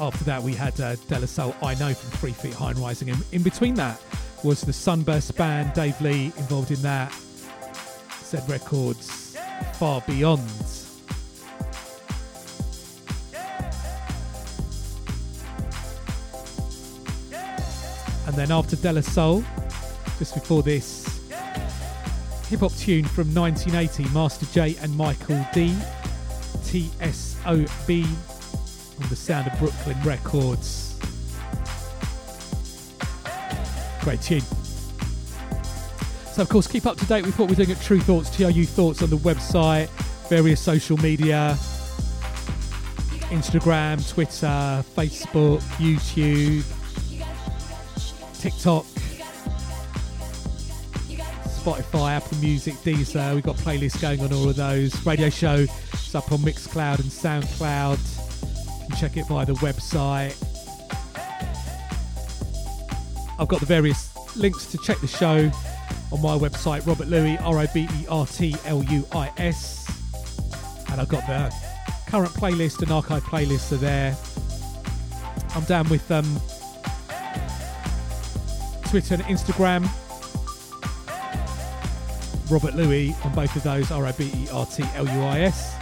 [0.00, 1.54] after that, we had uh, De La Soul.
[1.62, 3.10] I know from Three Feet High and Rising.
[3.10, 4.00] And in between that
[4.44, 5.72] was the Sunburst Band.
[5.72, 7.12] Dave Lee involved in that.
[8.22, 9.36] Z Records
[9.78, 10.83] far beyond.
[18.26, 19.44] And then after De La Soul,
[20.18, 21.20] just before this,
[22.48, 25.74] hip hop tune from 1980, Master J and Michael D,
[26.62, 28.04] TSOB,
[29.02, 30.98] on the Sound of Brooklyn Records.
[34.00, 34.42] Great tune.
[36.32, 38.64] So, of course, keep up to date with what we're doing at Tru Thoughts, TRU
[38.64, 39.88] Thoughts on the website,
[40.28, 41.56] various social media
[43.34, 46.62] Instagram, Twitter, Facebook, YouTube,
[48.44, 48.84] TikTok,
[51.48, 53.34] Spotify, Apple Music, Deezer.
[53.34, 55.06] We've got playlists going on all of those.
[55.06, 59.00] Radio show is up on Mixcloud and SoundCloud.
[59.00, 60.36] Check it via the website.
[63.38, 65.50] I've got the various links to check the show
[66.12, 69.88] on my website, Robert Luis, R O B E R T L U I S.
[70.90, 71.50] And I've got the
[72.08, 74.14] current playlist and archive playlists are there.
[75.54, 76.26] I'm down with um,
[78.94, 79.82] Twitter and Instagram.
[82.48, 85.40] Robert Luis on both of those, R O B E R T L U I
[85.40, 85.74] S.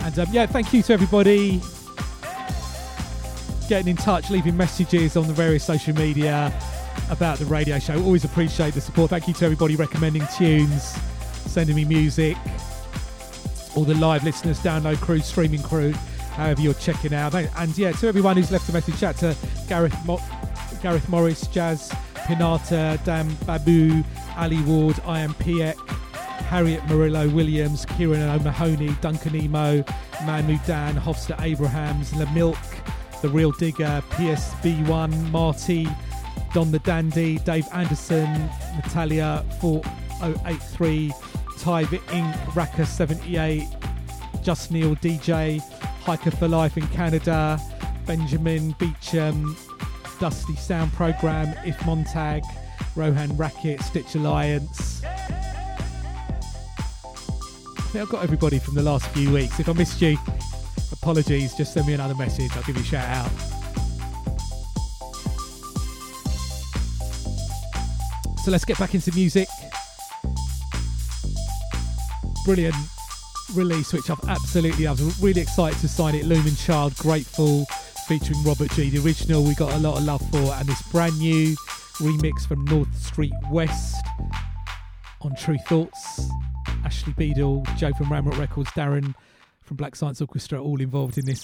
[0.00, 1.62] And um, yeah, thank you to everybody
[3.66, 6.52] getting in touch, leaving messages on the various social media
[7.08, 7.94] about the radio show.
[8.04, 9.08] Always appreciate the support.
[9.08, 10.82] Thank you to everybody recommending tunes,
[11.46, 12.36] sending me music,
[13.74, 15.92] all the live listeners, download crew, streaming crew,
[16.32, 17.34] however you're checking out.
[17.34, 19.34] And yeah, to everyone who's left a message, chat to
[19.66, 20.20] Gareth, Mo-
[20.82, 21.90] Gareth Morris, Jazz,
[22.26, 24.02] Pinata, Dan Babu,
[24.36, 25.76] Ali Ward, I am Piek,
[26.48, 29.84] Harriet Murillo Williams, Kieran O'Mahony, Duncan Emo,
[30.24, 32.58] Manu Dan, Hofster Abrahams, La Milk,
[33.22, 35.88] The Real Digger, PSB1, Marty,
[36.52, 41.12] Don the Dandy, Dave Anderson, Natalia 4083,
[41.58, 43.68] Tyve Inc., Raka 78,
[44.42, 45.62] Just Neil DJ,
[46.04, 47.60] Hiker for Life in Canada,
[48.04, 49.56] Benjamin Beecham,
[50.18, 52.42] Dusty Sound Program, If Montag,
[52.96, 55.02] Rohan Racket, Stitch Alliance.
[55.04, 55.08] I
[57.90, 59.60] think I've got everybody from the last few weeks.
[59.60, 60.16] If I missed you,
[60.92, 61.54] apologies.
[61.54, 62.50] Just send me another message.
[62.56, 63.30] I'll give you a shout out.
[68.44, 69.48] So let's get back into music.
[72.44, 72.74] Brilliant
[73.54, 76.24] release, which I've absolutely, I was really excited to sign it.
[76.24, 77.66] Lumen Child, Grateful,
[78.18, 81.18] featuring Robert G, the original we got a lot of love for, and this brand
[81.18, 81.56] new
[81.96, 84.04] remix from North Street West
[85.22, 86.28] on Tru Thoughts.
[86.84, 89.14] Ashley Beedle, Joe from Ramrock Records, Darren
[89.62, 91.42] from Black Science Orchestra, all involved in this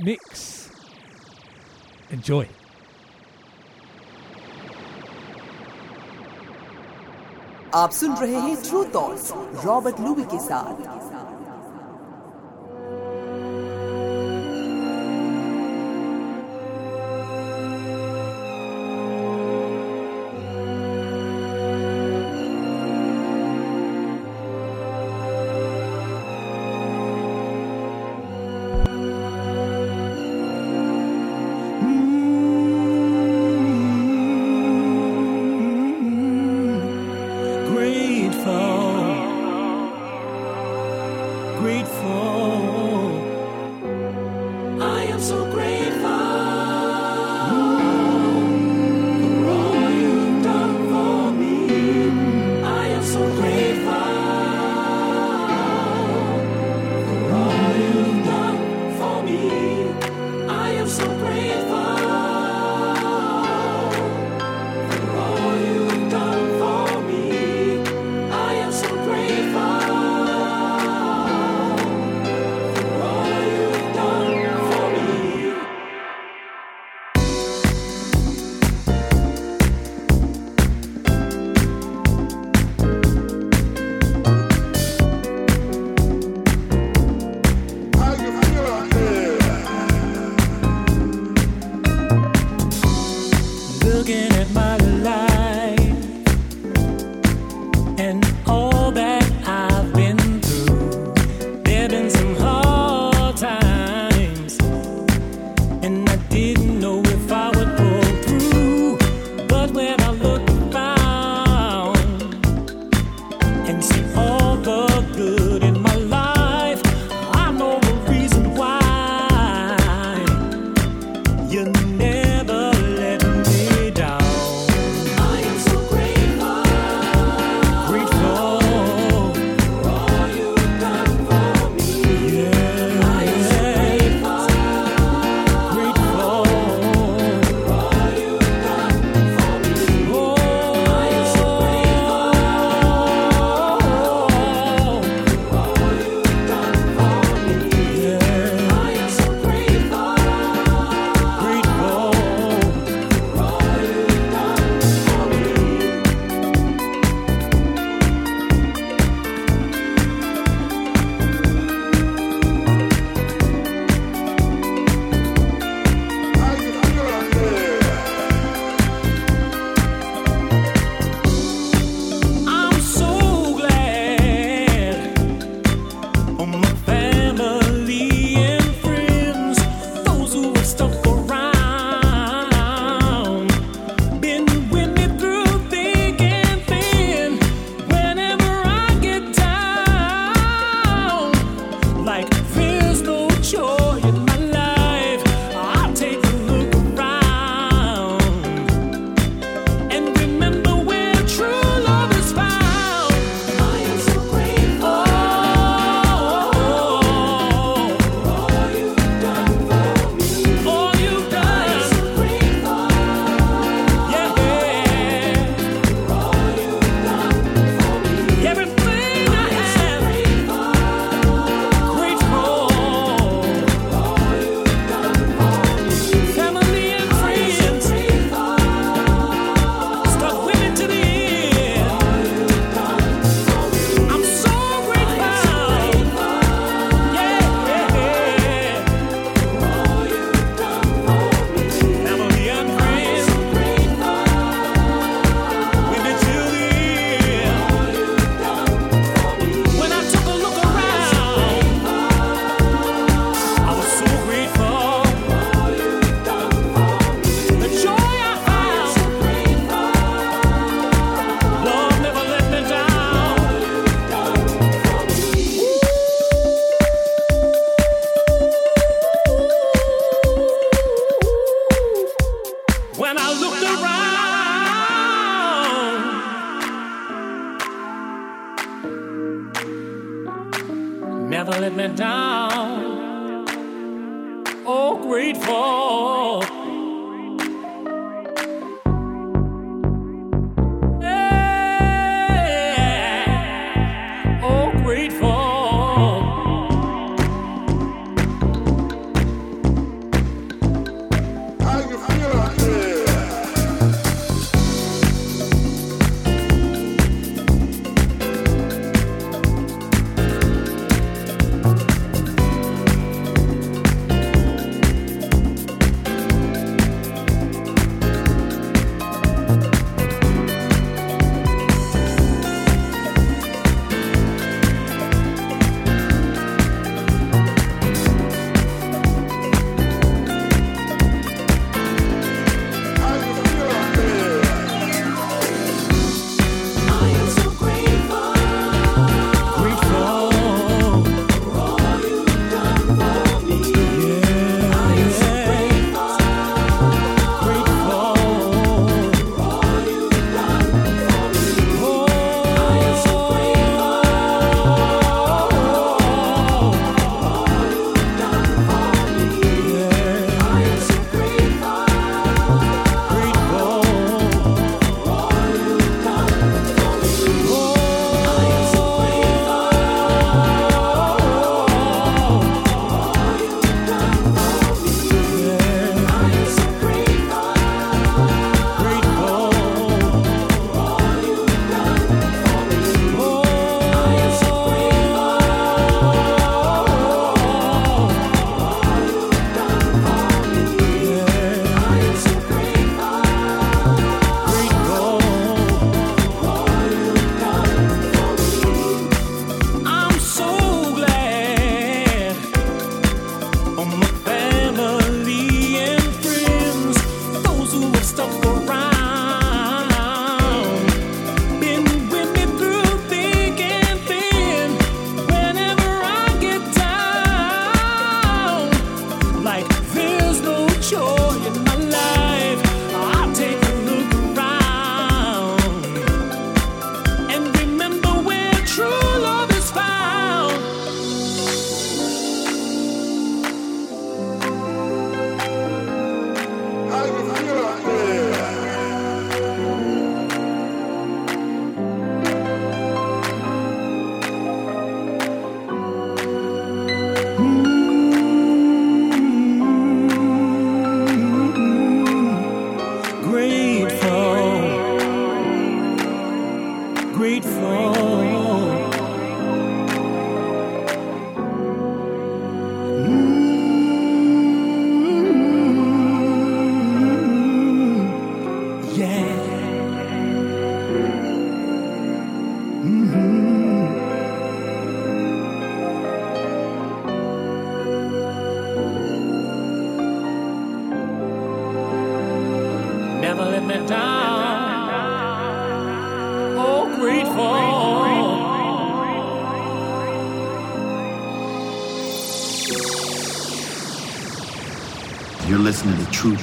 [0.00, 0.68] mix.
[2.10, 2.46] Enjoy.
[7.74, 9.32] आप सुन रहे हैं true thoughts
[9.64, 11.11] Robert Luby के साथ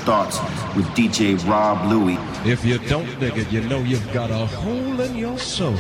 [0.10, 0.40] starts
[0.76, 2.18] with DJ Rob Luis.
[2.44, 5.78] If you don't dig it, you know you've got a hole in your soul.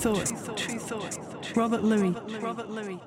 [0.00, 0.56] Tru Thought.
[0.56, 1.56] Tru Thought.
[1.56, 2.14] Robert Luis.
[2.40, 3.00] Robert Luis.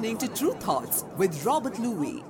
[0.00, 2.29] Listening to Tru Thoughts with Robert Luis.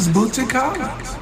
[0.00, 1.14] Is Bootsy Collins,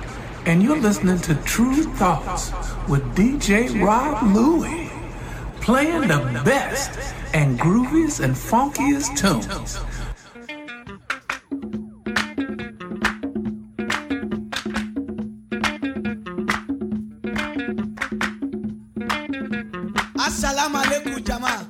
[0.46, 2.52] and you're listening to Tru Thoughts
[2.88, 4.88] with DJ Rob Luis,
[5.60, 6.92] playing the best
[7.34, 9.80] and grooviest and funkiest tunes.
[20.14, 21.66] Assalamu alaikum jama'a.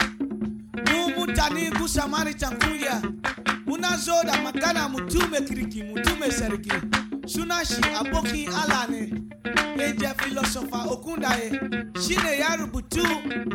[0.91, 3.18] Mu mutane kusamari cankuya.
[3.99, 6.71] Zo da magana mutume kirki mutume sarki.
[7.27, 9.13] Suna shi abokin Allah ne.
[10.03, 11.51] Ya filosofa Okundaye.
[12.01, 13.03] Shi ne ya rubutu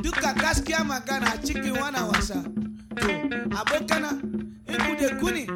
[0.01, 2.43] duka gaskiya magana cikin wana wasa.
[2.95, 3.07] To,
[3.57, 4.11] abokana,
[4.67, 5.47] in kuni,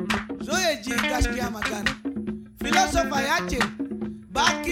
[0.42, 1.92] zo ya ji gaskiya magana.
[2.64, 3.40] Filosofa ya
[4.32, 4.72] baki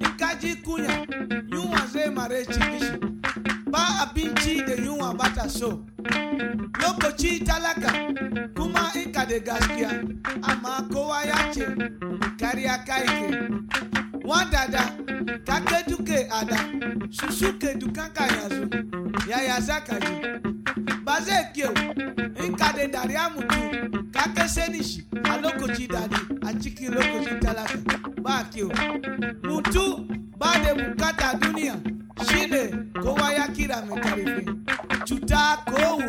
[0.00, 1.06] in ka ji kunya,
[1.50, 3.16] yunwa zai mare cikin shi.
[3.70, 4.75] ba abinci da
[5.34, 5.84] ta so.
[6.80, 7.92] Lokaci talaka
[8.54, 9.90] kuma in ka da gaskiya
[10.42, 11.64] amma kowa ya ce
[12.38, 12.96] kariya ke
[15.46, 16.56] ka ke duke ada
[17.10, 18.68] su suke dukan ka yanzu
[19.28, 20.14] yaya za ka ji
[21.04, 21.72] ba zai kyau
[22.44, 25.06] in ka da dariya mutu ka ke sani shi
[25.88, 27.78] dadi a cikin lokacin talaka.
[28.22, 28.70] Ba kyau
[29.42, 30.06] mutu
[30.38, 31.74] ba da bukata duniya
[32.28, 34.65] shine kowa ya kira mai
[35.06, 36.02] cuta ko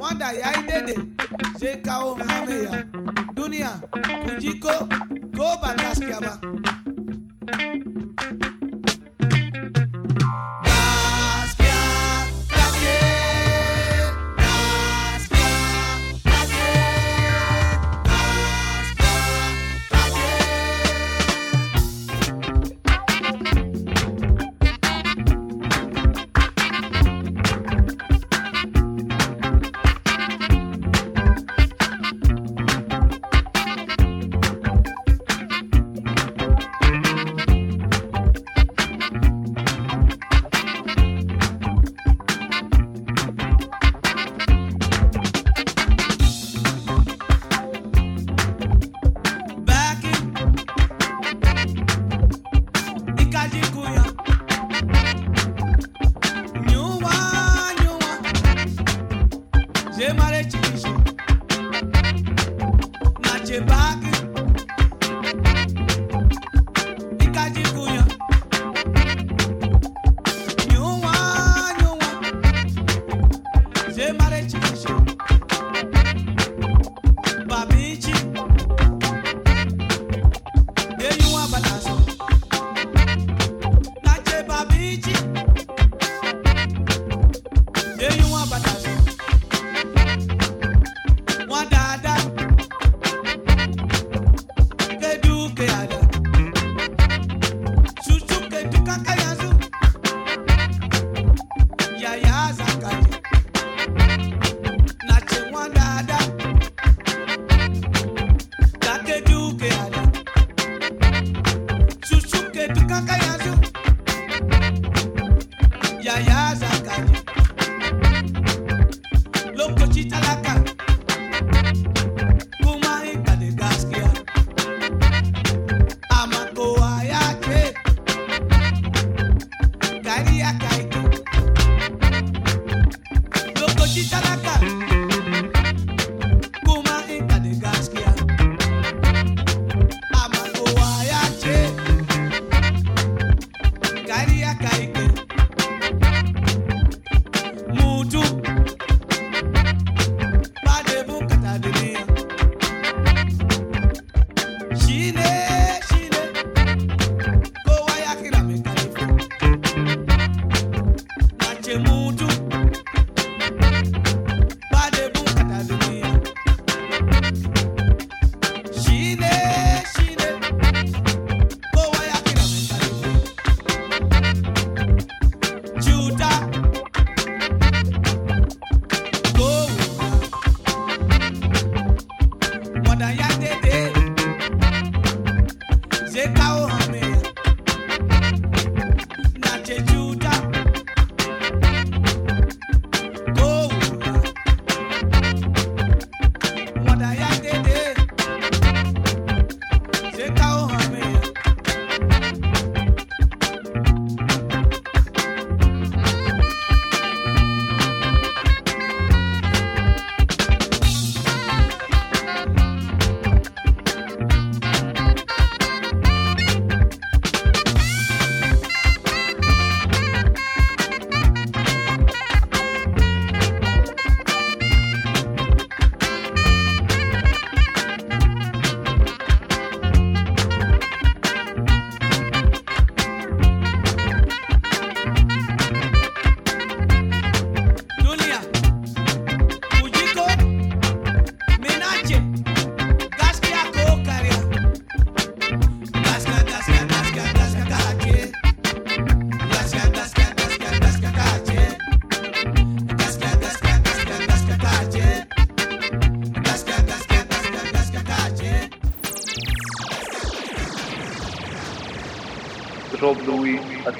[0.00, 0.96] wanda ya yi daidai
[1.60, 2.84] zai kawo hamayya
[3.36, 3.70] duniya
[4.24, 4.72] ku ji ko
[5.62, 5.70] ba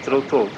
[0.09, 0.58] Rob Luis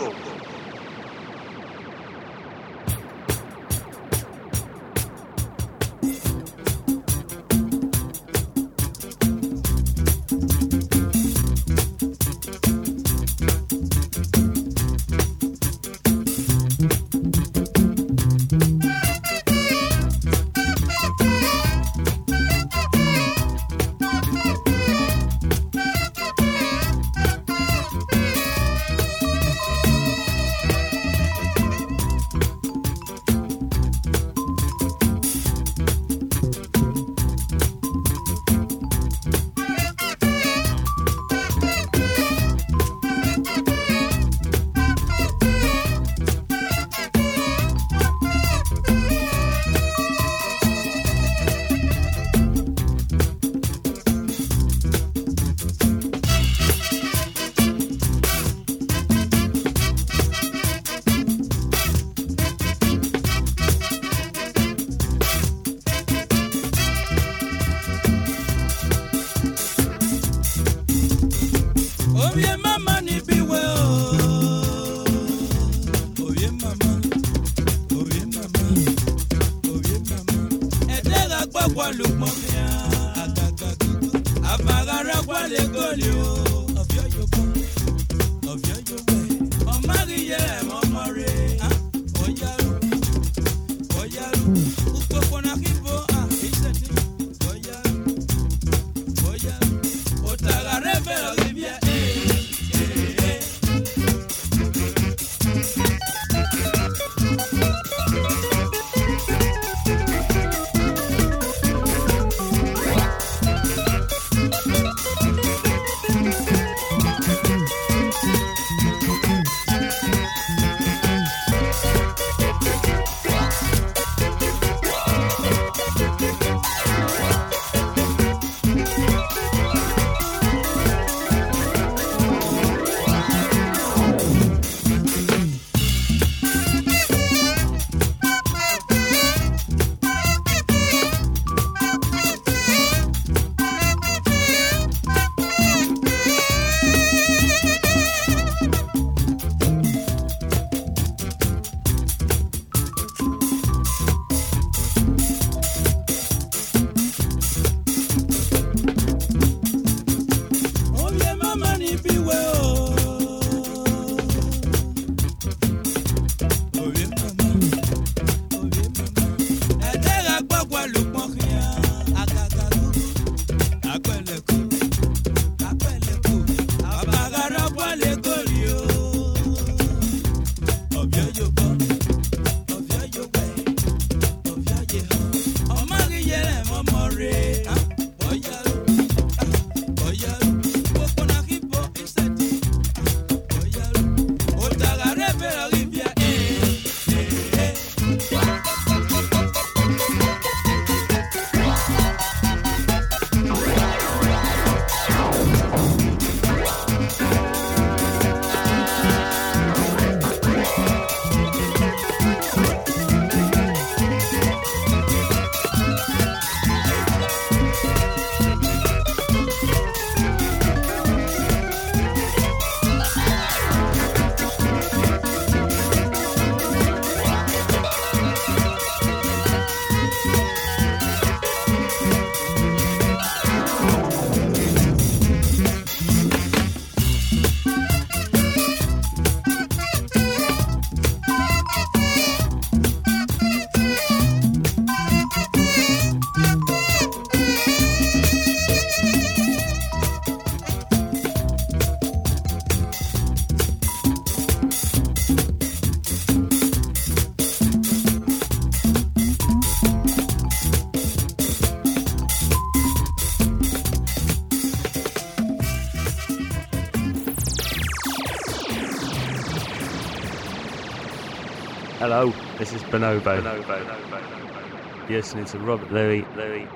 [272.93, 275.09] is Bonobo.
[275.09, 276.25] You're listening to Robert Luis.
[276.37, 276.69] Luis,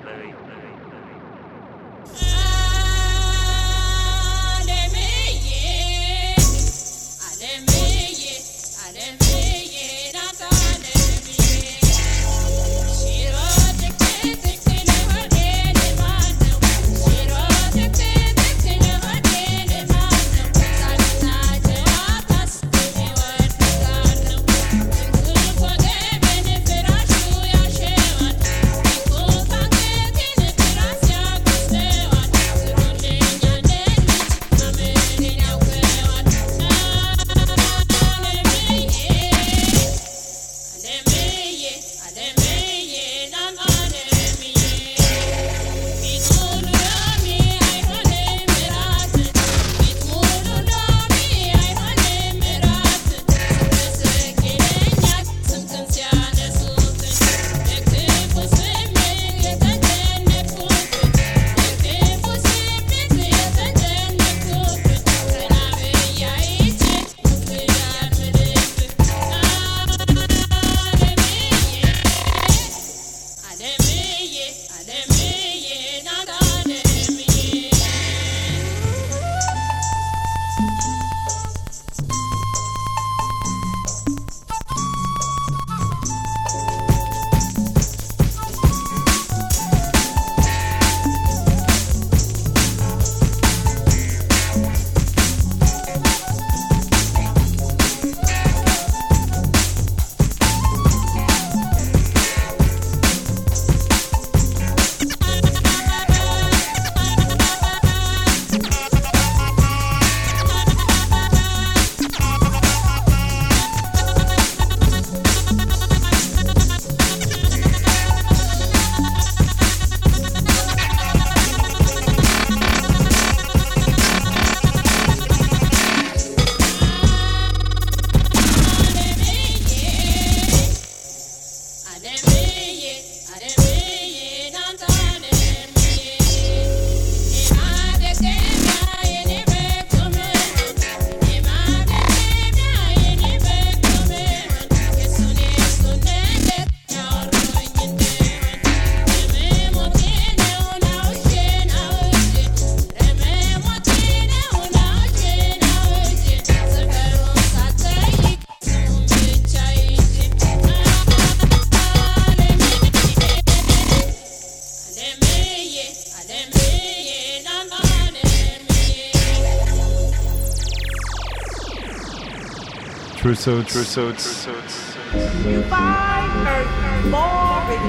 [173.45, 173.73] Tru Thoughts.
[173.73, 174.97] Tru Thoughts.
[175.45, 176.65] You find earth
[177.11, 177.85] boring.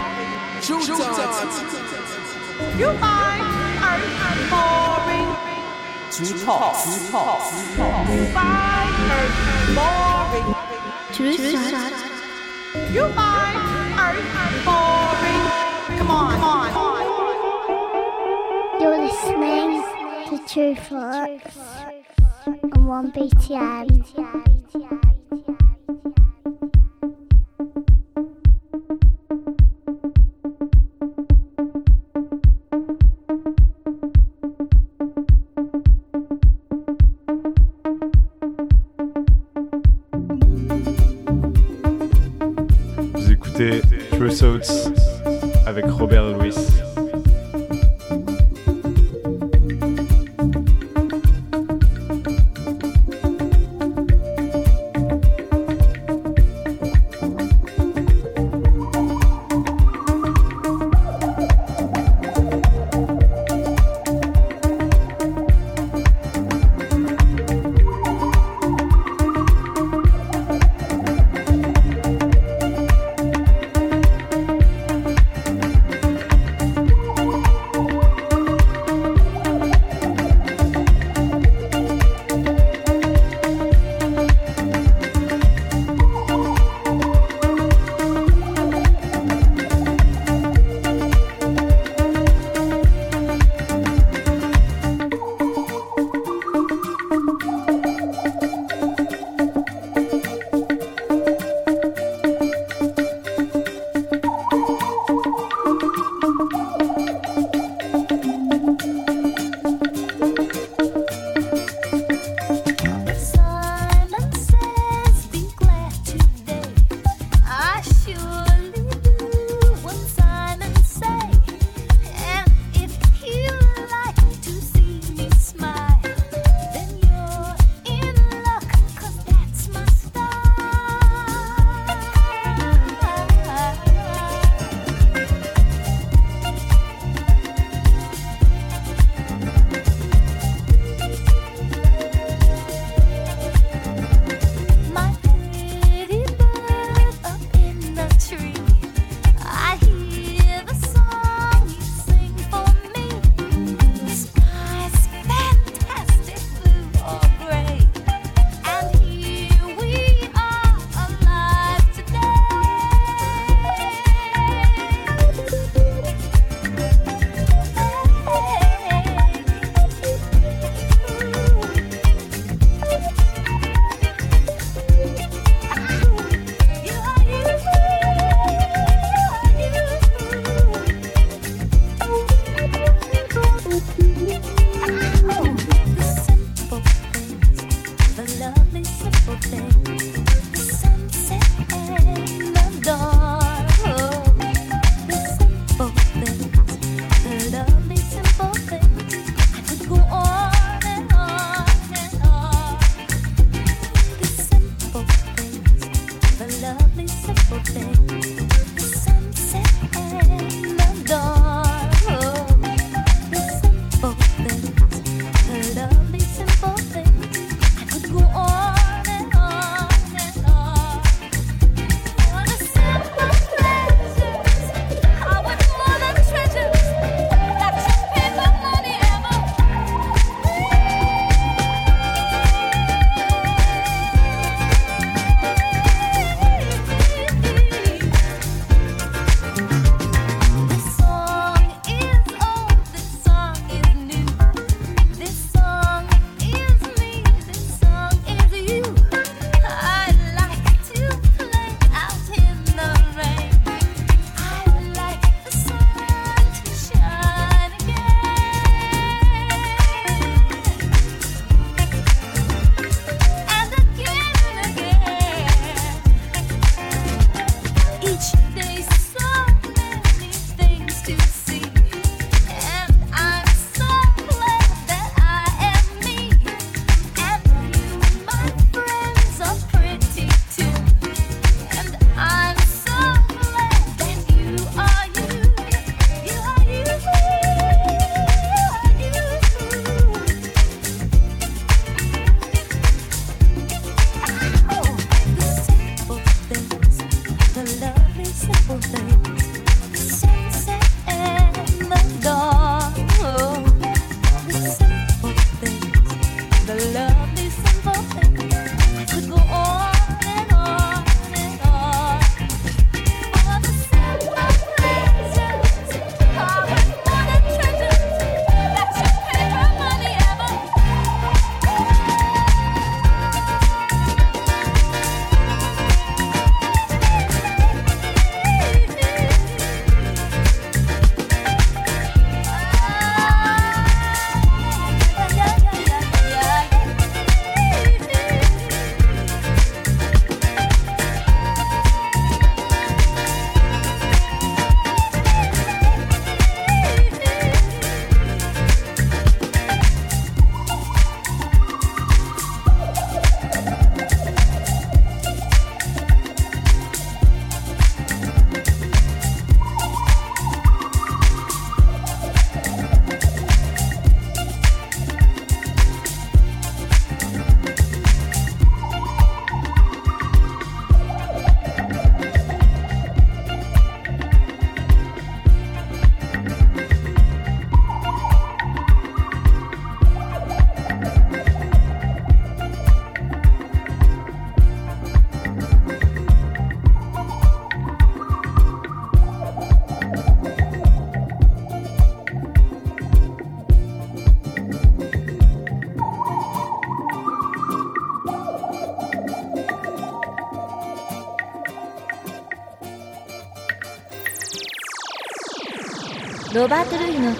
[0.60, 1.64] Tru Thoughts.
[2.76, 3.40] You find
[3.80, 4.04] earth
[4.52, 5.28] boring.
[6.12, 6.84] True Talks.
[6.84, 7.48] True Talks.
[7.56, 8.10] True Talks.
[8.12, 9.36] You find earth
[9.72, 10.48] boring.
[11.14, 11.96] Tru Thoughts.
[12.92, 13.56] You find
[13.96, 14.28] earth
[14.66, 15.44] boring.
[15.96, 17.04] Come on, come on, come on.
[18.78, 19.70] You're listening
[20.28, 21.56] to Tru Thoughts
[22.46, 23.88] on 1BTN.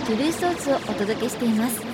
[0.07, 1.86] トゥルースースをお届けしています。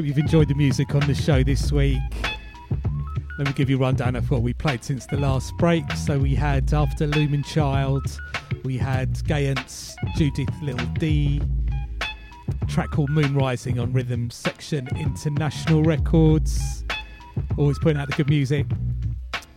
[0.00, 2.00] Hope you've enjoyed the music on the show this week.
[3.36, 5.84] Let me give you a rundown of what we played since the last break.
[5.92, 8.18] So, we had After Lumen Child,
[8.64, 11.42] we had Gayant's Judith Little D,
[12.66, 16.82] track called Moon Rising on Rhythm Section International Records.
[17.58, 18.64] Always putting out the good music.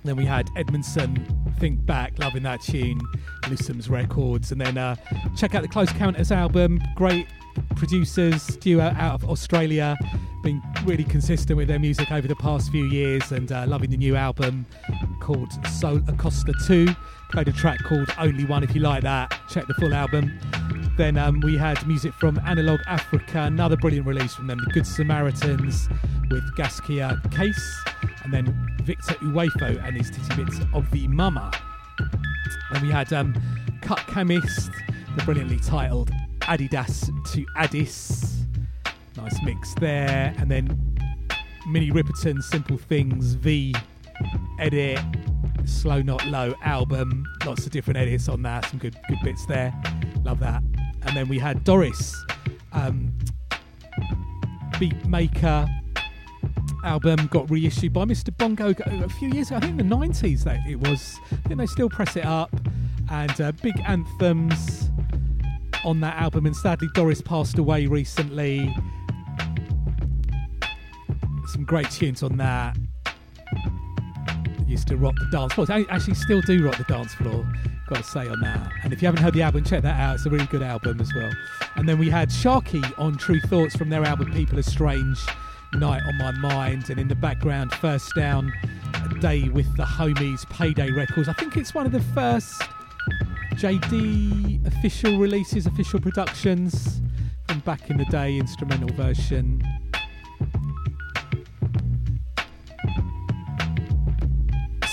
[0.03, 1.26] Then we had Edmondson,
[1.57, 2.99] Think Back, loving that tune,
[3.44, 4.52] Lusum's Records.
[4.52, 4.98] And then uh,
[5.38, 6.82] check out the Close Counters album.
[6.95, 7.28] Great
[7.76, 9.98] producers, duo out of Australia,
[10.44, 13.98] been really consistent with their music over the past few years and uh, loving the
[13.98, 14.65] new album
[15.22, 16.88] called Soul Acosta 2.
[17.32, 19.34] Played a track called Only One if you like that.
[19.49, 20.38] Check the full album.
[20.98, 24.86] Then um, we had music from Analog Africa, another brilliant release from them, The Good
[24.86, 25.88] Samaritans
[26.30, 27.84] with Gaskia Case,
[28.24, 31.52] and then Victor Uwaifo and his Titty Bits of the Mama.
[32.74, 33.34] Then we had um,
[33.82, 34.72] Cut Chemist,
[35.15, 36.11] the brilliantly titled
[36.41, 38.43] Adidas to Addis.
[39.18, 40.34] Nice mix there.
[40.38, 40.98] And then
[41.68, 43.73] Minnie Riperton, Simple Things, V
[44.60, 44.99] edit,
[45.65, 47.26] Slow Not Low album.
[47.45, 48.65] Lots of different edits on that.
[48.65, 49.73] Some good good bits there.
[50.23, 50.64] Love that.
[51.03, 52.15] And then we had Doris,
[52.72, 53.14] um,
[54.80, 55.68] beat maker
[56.84, 58.35] album got reissued by Mr.
[58.38, 59.57] Bongo a few years ago.
[59.57, 61.18] I think in the 90s that it was.
[61.31, 62.53] I think they still press it up.
[63.10, 64.90] And uh, big anthems
[65.84, 66.45] on that album.
[66.45, 68.76] And sadly, Doris passed away recently.
[71.53, 72.75] Some great tunes on that.
[74.65, 75.67] Used to rock the dance floor.
[75.69, 77.47] I actually still do rock the dance floor.
[77.88, 78.71] Got to say on that.
[78.84, 80.15] And if you haven't heard the album, check that out.
[80.15, 81.31] It's a really good album as well.
[81.75, 85.19] And then we had Sharky on Tru Thoughts from their album People Are Strange.
[85.75, 88.53] Night on My Mind, and in the background, First Down,
[88.93, 91.27] A Day with the Homies, Payday Records.
[91.27, 92.61] I think it's one of the first
[93.55, 97.01] JD official releases, official productions
[97.47, 99.63] from back in the day, instrumental version.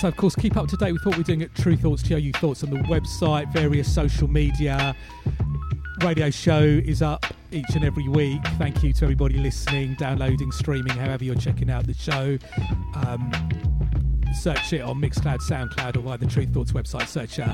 [0.01, 2.31] So, of course, keep up to date with what we're doing at Tru Thoughts, TOU
[2.31, 4.95] Thoughts on the website, various social media.
[6.03, 8.41] Radio show is up each and every week.
[8.57, 12.39] Thank you to everybody listening, downloading, streaming, however you're checking out the show.
[12.95, 13.31] Um,
[14.33, 17.05] search it on Mixcloud, Soundcloud, or via the Tru Thoughts website.
[17.05, 17.53] Search uh,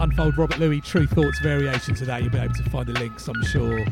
[0.00, 2.22] Unfold Robert Luis Tru Thoughts variation that.
[2.22, 3.84] You'll be able to find the links, I'm sure.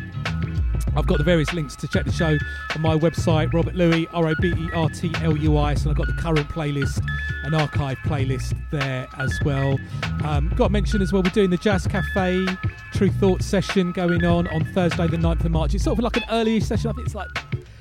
[0.96, 2.38] I've got the various links to check the show
[2.74, 5.74] on my website, Robert Luis, R O B E R T L U I.
[5.74, 7.04] So I've got the current playlist,
[7.46, 9.78] and archive playlist there as well.
[10.24, 12.46] Um, got to mention as well, we're doing the Jazz Cafe
[12.92, 15.74] Tru Thoughts session going on on Thursday, the 9th of March.
[15.74, 17.28] It's sort of like an early session, I think it's like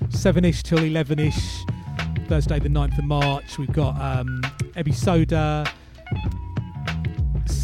[0.09, 1.65] 7 ish till 11 ish.
[2.27, 3.57] Thursday, the 9th of March.
[3.57, 4.41] We've got um,
[4.75, 5.65] Ebi Soda,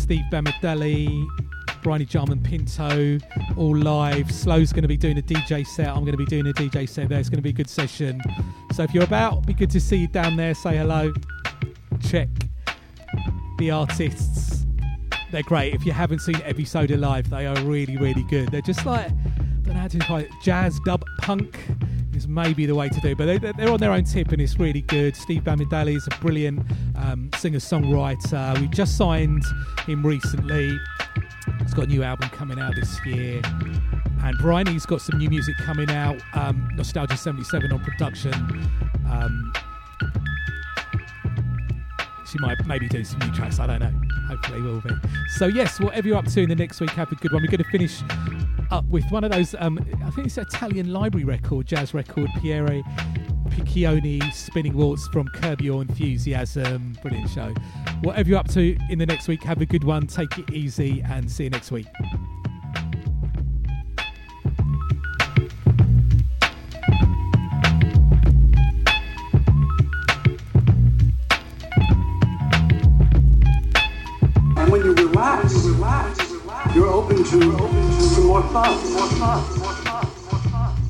[0.01, 1.27] Steve Bamidele,
[1.83, 3.19] Bryony Jarman Pinto,
[3.55, 4.31] all live.
[4.31, 5.89] Slowe's going to be doing a DJ set.
[5.89, 7.19] I'm going to be doing a DJ set there.
[7.19, 8.19] It's going to be a good session.
[8.73, 10.55] So if you're about, be good to see you down there.
[10.55, 11.13] Say hello.
[12.01, 12.29] Check
[13.59, 14.65] the artists.
[15.31, 15.75] They're great.
[15.75, 18.49] If you haven't seen Ebi Soda live, they are really, really good.
[18.49, 19.13] They're just like, I
[19.61, 21.59] don't know how to describe it, jazz, dub, punk
[22.22, 23.18] is maybe the way to do it.
[23.18, 25.15] But they, they're on their own tip and it's really good.
[25.15, 26.64] Steve Bamidele is a brilliant
[26.95, 28.60] um, singer songwriter.
[28.60, 29.43] We just signed
[29.85, 30.77] him recently.
[31.60, 33.41] He's got a new album coming out this year.
[34.23, 36.22] And Bryony's got some new music coming out.
[36.34, 38.34] Um, Nostalgia 77 on production.
[39.10, 39.53] Um,
[42.31, 43.59] she might maybe do some new tracks.
[43.59, 43.93] I don't know.
[44.27, 44.91] Hopefully, will be.
[45.35, 47.41] So yes, whatever you're up to in the next week, have a good one.
[47.41, 48.01] We're going to finish
[48.71, 49.53] up with one of those.
[49.59, 52.29] Um, I think it's an Italian library record, jazz record.
[52.39, 52.81] Piero
[53.49, 56.97] Piccioni, Spinning Waltz from Curb Your Enthusiasm.
[57.01, 57.53] Brilliant show.
[58.03, 60.07] Whatever you're up to in the next week, have a good one.
[60.07, 61.87] Take it easy, and see you next week.
[75.22, 76.18] When you relax,
[76.73, 77.38] you're open to,
[78.23, 78.89] more thoughts.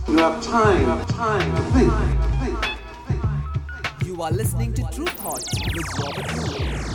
[0.08, 1.92] You have time, time to think.
[4.08, 6.91] You are listening to Tru Thoughts with Robert Luis.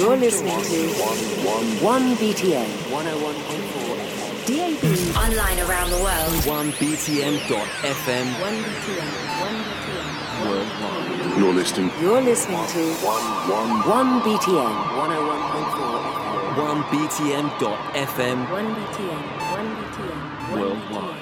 [0.00, 0.88] You're listening to
[1.84, 4.80] 1 BTN 101.4 DAB.
[5.14, 6.32] Online around the world.
[6.48, 9.10] 1btn.fm 1BTN.
[9.44, 10.08] 1BTN.
[10.48, 11.38] worldwide.
[11.38, 11.90] You're listening.
[12.00, 16.00] You're listening to 1 BTN 101.4
[16.56, 19.22] 1btn.fm 1BTN.
[19.52, 20.56] 1BTN.
[20.56, 21.19] worldwide.